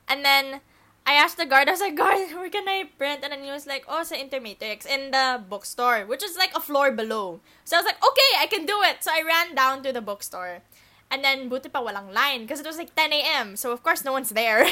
And 0.07 0.25
then, 0.25 0.61
I 1.05 1.13
asked 1.13 1.37
the 1.37 1.45
guard, 1.45 1.69
I 1.69 1.71
was 1.71 1.79
like, 1.79 1.95
guard, 1.95 2.31
where 2.33 2.49
can 2.49 2.67
I 2.67 2.89
print? 2.97 3.21
And 3.23 3.31
then 3.31 3.43
he 3.43 3.51
was 3.51 3.67
like, 3.67 3.85
oh, 3.87 4.03
sa 4.03 4.15
Intermatrix, 4.15 4.85
in 4.85 5.11
the 5.11 5.41
bookstore, 5.47 6.05
which 6.05 6.23
is 6.23 6.35
like 6.35 6.51
a 6.55 6.59
floor 6.59 6.91
below. 6.91 7.39
So 7.63 7.77
I 7.77 7.79
was 7.79 7.85
like, 7.85 8.01
okay, 8.03 8.31
I 8.39 8.47
can 8.47 8.65
do 8.65 8.81
it. 8.83 9.03
So 9.03 9.11
I 9.11 9.23
ran 9.23 9.55
down 9.55 9.83
to 9.83 9.93
the 9.93 10.01
bookstore. 10.01 10.63
And 11.09 11.23
then, 11.23 11.47
buti 11.47 11.69
pa 11.69 11.79
walang 11.79 12.11
line, 12.11 12.43
because 12.43 12.59
it 12.59 12.67
was 12.67 12.77
like 12.77 12.93
10 12.95 13.13
a.m. 13.13 13.55
So 13.55 13.71
of 13.71 13.83
course, 13.83 14.03
no 14.03 14.11
one's 14.11 14.31
there. 14.31 14.67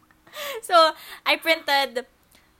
so, 0.62 0.92
I 1.26 1.36
printed 1.36 2.06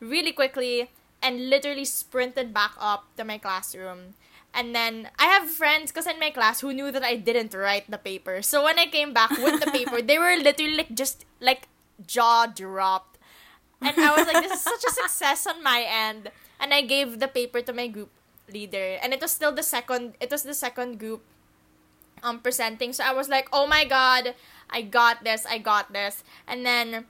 really 0.00 0.32
quickly 0.32 0.90
and 1.26 1.50
literally 1.50 1.84
sprinted 1.84 2.54
back 2.54 2.70
up 2.78 3.10
to 3.18 3.26
my 3.26 3.36
classroom. 3.36 4.14
And 4.54 4.70
then 4.70 5.10
I 5.18 5.26
have 5.26 5.50
friends 5.50 5.90
because 5.90 6.06
in 6.06 6.22
my 6.22 6.30
class 6.30 6.62
who 6.62 6.72
knew 6.72 6.94
that 6.94 7.02
I 7.02 7.16
didn't 7.18 7.52
write 7.52 7.90
the 7.90 7.98
paper. 7.98 8.40
So 8.46 8.62
when 8.62 8.78
I 8.78 8.86
came 8.86 9.12
back 9.12 9.34
with 9.34 9.58
the 9.58 9.68
paper, 9.74 10.00
they 10.00 10.22
were 10.22 10.38
literally 10.38 10.78
like 10.78 10.94
just 10.94 11.26
like 11.42 11.66
jaw 12.06 12.46
dropped. 12.46 13.18
And 13.82 13.98
I 13.98 14.14
was 14.14 14.24
like, 14.30 14.40
this 14.40 14.54
is 14.54 14.62
such 14.62 14.86
a 14.86 14.94
success 14.94 15.46
on 15.50 15.66
my 15.66 15.84
end. 15.84 16.30
And 16.62 16.72
I 16.72 16.80
gave 16.86 17.18
the 17.18 17.28
paper 17.28 17.60
to 17.60 17.74
my 17.74 17.88
group 17.90 18.08
leader. 18.48 18.96
And 19.02 19.12
it 19.12 19.20
was 19.20 19.32
still 19.34 19.52
the 19.52 19.66
second 19.66 20.14
it 20.22 20.30
was 20.30 20.46
the 20.46 20.54
second 20.54 21.02
group 21.02 21.26
um 22.22 22.38
presenting. 22.38 22.94
So 22.94 23.04
I 23.04 23.12
was 23.12 23.28
like, 23.28 23.50
"Oh 23.52 23.66
my 23.66 23.84
god, 23.84 24.38
I 24.70 24.80
got 24.80 25.26
this. 25.26 25.44
I 25.44 25.58
got 25.58 25.92
this." 25.92 26.22
And 26.46 26.64
then 26.64 27.04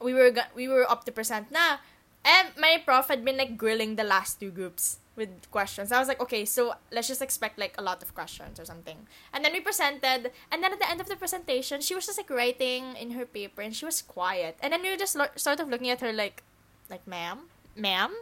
we 0.00 0.14
were 0.14 0.32
we 0.54 0.70
were 0.70 0.88
up 0.88 1.04
to 1.04 1.12
present 1.12 1.50
na. 1.50 1.82
And 2.26 2.50
my 2.58 2.82
prof 2.84 3.06
had 3.06 3.24
been 3.24 3.36
like 3.36 3.56
grilling 3.56 3.94
the 3.94 4.02
last 4.02 4.40
two 4.40 4.50
groups 4.50 4.98
with 5.14 5.50
questions. 5.50 5.92
I 5.92 5.98
was 5.98 6.08
like, 6.08 6.20
okay, 6.20 6.44
so 6.44 6.74
let's 6.90 7.08
just 7.08 7.22
expect 7.22 7.58
like 7.58 7.74
a 7.78 7.82
lot 7.82 8.02
of 8.02 8.14
questions 8.14 8.58
or 8.60 8.64
something. 8.64 9.06
And 9.32 9.44
then 9.44 9.52
we 9.52 9.60
presented, 9.60 10.32
and 10.50 10.62
then 10.62 10.72
at 10.72 10.78
the 10.78 10.90
end 10.90 11.00
of 11.00 11.08
the 11.08 11.16
presentation, 11.16 11.80
she 11.80 11.94
was 11.94 12.04
just 12.06 12.18
like 12.18 12.28
writing 12.28 12.96
in 12.96 13.12
her 13.12 13.24
paper, 13.24 13.62
and 13.62 13.74
she 13.74 13.84
was 13.84 14.02
quiet. 14.02 14.58
And 14.60 14.72
then 14.72 14.82
we 14.82 14.90
were 14.90 14.96
just 14.96 15.16
lo- 15.16 15.34
sort 15.36 15.60
of 15.60 15.68
looking 15.68 15.88
at 15.88 16.00
her 16.00 16.12
like, 16.12 16.42
like, 16.90 17.06
ma'am, 17.06 17.48
ma'am, 17.74 18.12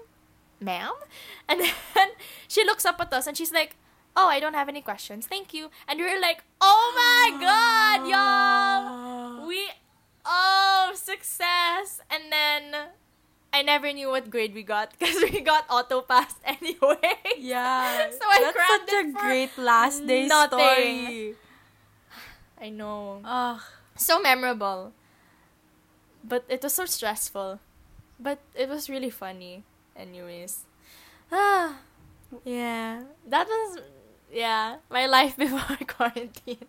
ma'am, 0.60 0.92
and 1.48 1.60
then 1.60 2.08
she 2.46 2.64
looks 2.64 2.84
up 2.84 3.00
at 3.00 3.12
us, 3.12 3.26
and 3.26 3.36
she's 3.36 3.52
like, 3.52 3.76
oh, 4.16 4.28
I 4.28 4.38
don't 4.38 4.54
have 4.54 4.68
any 4.68 4.80
questions, 4.80 5.26
thank 5.26 5.52
you. 5.52 5.70
And 5.88 5.98
we 5.98 6.04
were 6.04 6.20
like, 6.20 6.44
oh 6.60 6.92
my 6.94 7.40
god, 7.40 8.08
y'all, 8.08 9.46
we, 9.48 9.68
oh, 10.24 10.92
success. 10.94 12.00
And 12.08 12.30
then 12.30 12.90
I 13.54 13.62
never 13.62 13.92
knew 13.94 14.10
what 14.10 14.30
grade 14.34 14.50
we 14.52 14.66
got 14.66 14.90
because 14.98 15.14
we 15.22 15.38
got 15.40 15.64
auto 15.70 16.02
passed 16.02 16.42
anyway. 16.44 17.14
Yeah. 17.38 18.10
So 18.18 18.26
I 18.26 18.38
That's 18.42 18.56
crammed 18.58 18.88
such 18.90 18.98
a 18.98 19.04
great 19.14 19.54
last 19.56 20.06
day 20.06 20.26
nothing. 20.26 20.58
story. 20.58 21.34
I 22.60 22.68
know. 22.74 23.22
Ugh. 23.22 23.62
So 23.94 24.18
memorable. 24.18 24.90
But 26.26 26.42
it 26.48 26.62
was 26.66 26.74
so 26.74 26.84
stressful. 26.86 27.60
But 28.18 28.42
it 28.58 28.68
was 28.68 28.90
really 28.90 29.10
funny. 29.10 29.62
Anyways. 29.94 30.66
Ah. 31.30 31.78
Yeah. 32.42 33.06
That 33.30 33.46
was 33.46 33.78
yeah, 34.34 34.82
my 34.90 35.06
life 35.06 35.36
before 35.38 35.78
quarantine. 35.86 36.66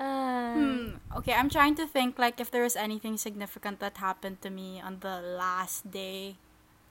Ah. 0.00 0.54
Hmm. 0.56 0.96
Okay, 1.20 1.34
I'm 1.36 1.50
trying 1.52 1.76
to 1.76 1.86
think 1.86 2.18
like 2.18 2.40
if 2.40 2.50
there 2.50 2.64
was 2.64 2.74
anything 2.74 3.20
significant 3.20 3.78
that 3.80 3.98
happened 3.98 4.40
to 4.42 4.50
me 4.50 4.80
on 4.80 4.98
the 5.00 5.20
last 5.20 5.90
day 5.92 6.36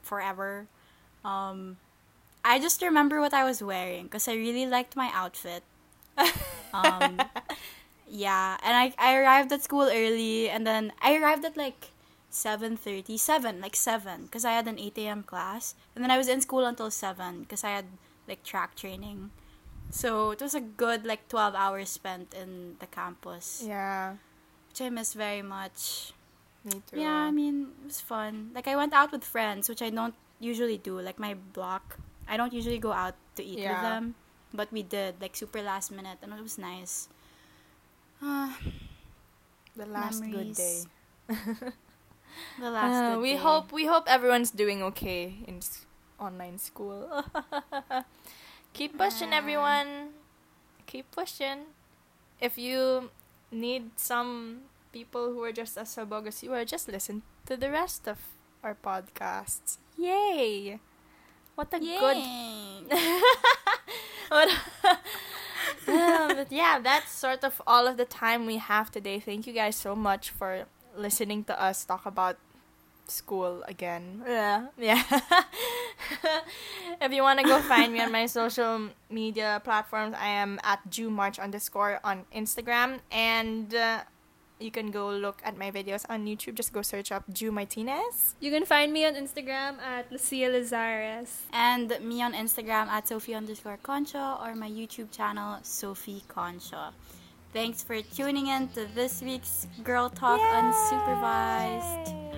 forever. 0.05 0.67
Um 1.25 1.77
I 2.45 2.59
just 2.61 2.81
remember 2.81 3.19
what 3.19 3.33
I 3.33 3.43
was 3.43 3.61
wearing 3.65 4.05
because 4.05 4.29
I 4.29 4.37
really 4.37 4.65
liked 4.69 4.95
my 4.95 5.09
outfit. 5.11 5.63
Um 6.71 7.17
yeah, 8.07 8.57
and 8.61 8.77
I 8.77 8.93
I 9.01 9.17
arrived 9.17 9.51
at 9.51 9.65
school 9.65 9.89
early 9.89 10.47
and 10.47 10.67
then 10.67 10.93
I 11.01 11.17
arrived 11.17 11.43
at 11.43 11.57
like 11.57 11.89
7:30, 12.29 13.17
7, 13.17 13.59
like 13.59 13.75
7 13.75 14.29
because 14.29 14.45
I 14.45 14.53
had 14.53 14.67
an 14.69 14.77
8 14.77 14.97
a.m. 15.09 15.23
class 15.25 15.73
and 15.95 16.03
then 16.03 16.11
I 16.11 16.17
was 16.21 16.29
in 16.29 16.41
school 16.45 16.65
until 16.65 16.91
7 16.93 17.41
because 17.41 17.65
I 17.65 17.73
had 17.73 17.89
like 18.29 18.45
track 18.45 18.75
training. 18.77 19.31
So 19.89 20.31
it 20.31 20.41
was 20.41 20.53
a 20.53 20.61
good 20.61 21.05
like 21.05 21.27
12 21.29 21.55
hours 21.55 21.89
spent 21.89 22.33
in 22.33 22.75
the 22.79 22.85
campus, 22.87 23.63
Yeah. 23.65 24.15
which 24.69 24.81
I 24.81 24.89
miss 24.89 25.13
very 25.13 25.41
much. 25.41 26.13
Me 26.63 26.81
too. 26.85 26.99
Yeah, 26.99 27.25
I 27.27 27.31
mean, 27.31 27.73
it 27.81 27.85
was 27.87 28.01
fun. 28.01 28.51
Like 28.53 28.67
I 28.67 28.75
went 28.75 28.93
out 28.93 29.11
with 29.11 29.23
friends, 29.23 29.67
which 29.69 29.81
I 29.81 29.89
don't 29.89 30.13
usually 30.39 30.77
do. 30.77 30.99
Like 31.01 31.17
my 31.17 31.33
block, 31.33 31.97
I 32.27 32.37
don't 32.37 32.53
usually 32.53 32.77
go 32.77 32.91
out 32.91 33.15
to 33.35 33.43
eat 33.43 33.59
with 33.65 33.81
them, 33.81 34.13
but 34.53 34.71
we 34.71 34.83
did 34.83 35.15
like 35.21 35.35
super 35.35 35.61
last 35.63 35.89
minute, 35.91 36.19
and 36.21 36.33
it 36.33 36.41
was 36.43 36.57
nice. 36.59 37.09
Uh, 38.21 38.51
the 39.75 39.85
last 39.87 40.21
good 40.21 40.53
day. 40.53 40.83
The 42.59 42.69
last. 42.69 42.93
Uh, 42.93 43.15
good 43.15 43.21
we 43.23 43.31
day. 43.33 43.37
hope 43.39 43.71
we 43.71 43.85
hope 43.87 44.05
everyone's 44.05 44.51
doing 44.51 44.83
okay 44.93 45.39
in 45.47 45.57
s- 45.63 45.85
online 46.19 46.59
school. 46.59 47.07
Keep 48.73 48.97
pushing, 48.97 49.33
everyone. 49.33 50.09
Keep 50.85 51.11
pushing. 51.11 51.73
If 52.39 52.57
you 52.57 53.11
need 53.51 53.91
some 53.99 54.61
people 54.93 55.33
who 55.33 55.43
are 55.43 55.51
just 55.51 55.77
as 55.77 55.89
sabog 55.95 56.27
as 56.27 56.41
you 56.43 56.53
are, 56.53 56.63
just 56.65 56.87
listen 56.87 57.23
to 57.45 57.57
the 57.57 57.69
rest 57.69 58.07
of 58.07 58.17
our 58.63 58.75
podcasts. 58.75 59.77
Yay! 59.97 60.79
What 61.55 61.73
a 61.73 61.79
good 61.79 62.17
Yay. 62.17 62.83
What- 64.29 64.49
Um, 65.87 66.35
but 66.37 66.51
yeah, 66.51 66.79
that's 66.79 67.11
sort 67.11 67.43
of 67.43 67.61
all 67.67 67.87
of 67.87 67.97
the 67.97 68.05
time 68.05 68.45
we 68.45 68.57
have 68.57 68.91
today. 68.91 69.19
Thank 69.19 69.47
you 69.47 69.53
guys 69.53 69.75
so 69.75 69.95
much 69.95 70.29
for 70.29 70.65
listening 70.95 71.43
to 71.45 71.59
us 71.61 71.83
talk 71.85 72.05
about 72.05 72.37
school 73.09 73.63
again. 73.67 74.23
Yeah. 74.25 74.67
Yeah. 74.77 75.03
if 77.01 77.11
you 77.11 77.21
want 77.21 77.39
to 77.39 77.45
go 77.45 77.59
find 77.61 77.93
me 77.93 78.01
on 78.01 78.11
my 78.11 78.25
social 78.25 78.89
media 79.09 79.61
platforms, 79.63 80.15
I 80.19 80.27
am 80.27 80.59
at 80.63 80.79
GiuMarch 80.89 81.39
underscore 81.39 81.99
on 82.03 82.25
Instagram. 82.35 82.99
And 83.11 83.73
uh, 83.73 84.01
you 84.59 84.71
can 84.71 84.91
go 84.91 85.09
look 85.09 85.41
at 85.43 85.57
my 85.57 85.71
videos 85.71 86.05
on 86.09 86.25
YouTube. 86.25 86.55
Just 86.55 86.73
go 86.73 86.81
search 86.81 87.11
up 87.11 87.23
Giu 87.31 87.51
Martinez. 87.51 88.35
You 88.39 88.51
can 88.51 88.65
find 88.65 88.91
me 88.91 89.05
on 89.05 89.15
Instagram 89.15 89.79
at 89.79 90.11
Lucia 90.11 90.49
Lazares. 90.51 91.47
And 91.53 91.95
me 92.01 92.21
on 92.21 92.33
Instagram 92.33 92.87
at 92.87 93.07
Sophie 93.07 93.33
underscore 93.33 93.77
Concha 93.81 94.37
or 94.43 94.55
my 94.55 94.69
YouTube 94.69 95.11
channel, 95.11 95.59
Sophie 95.63 96.23
Concha. 96.27 96.93
Thanks 97.51 97.81
for 97.81 97.99
tuning 98.01 98.47
in 98.47 98.67
to 98.69 98.85
this 98.93 99.23
week's 99.23 99.65
Girl 99.83 100.09
Talk 100.09 100.39
Unsupervised. 100.39 102.28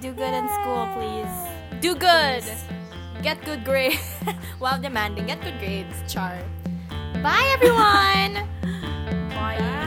Do 0.00 0.12
good 0.12 0.32
in 0.32 0.48
school, 0.48 0.88
please. 0.94 1.80
Do 1.80 1.94
good. 1.94 2.42
Get 3.22 3.44
good 3.44 3.64
grades. 3.64 4.00
While 4.58 4.80
demanding, 4.80 5.26
get 5.26 5.42
good 5.42 5.58
grades. 5.58 5.94
Char. 6.10 6.38
Bye, 7.22 7.44
everyone. 7.52 8.48
Bye. 9.36 9.79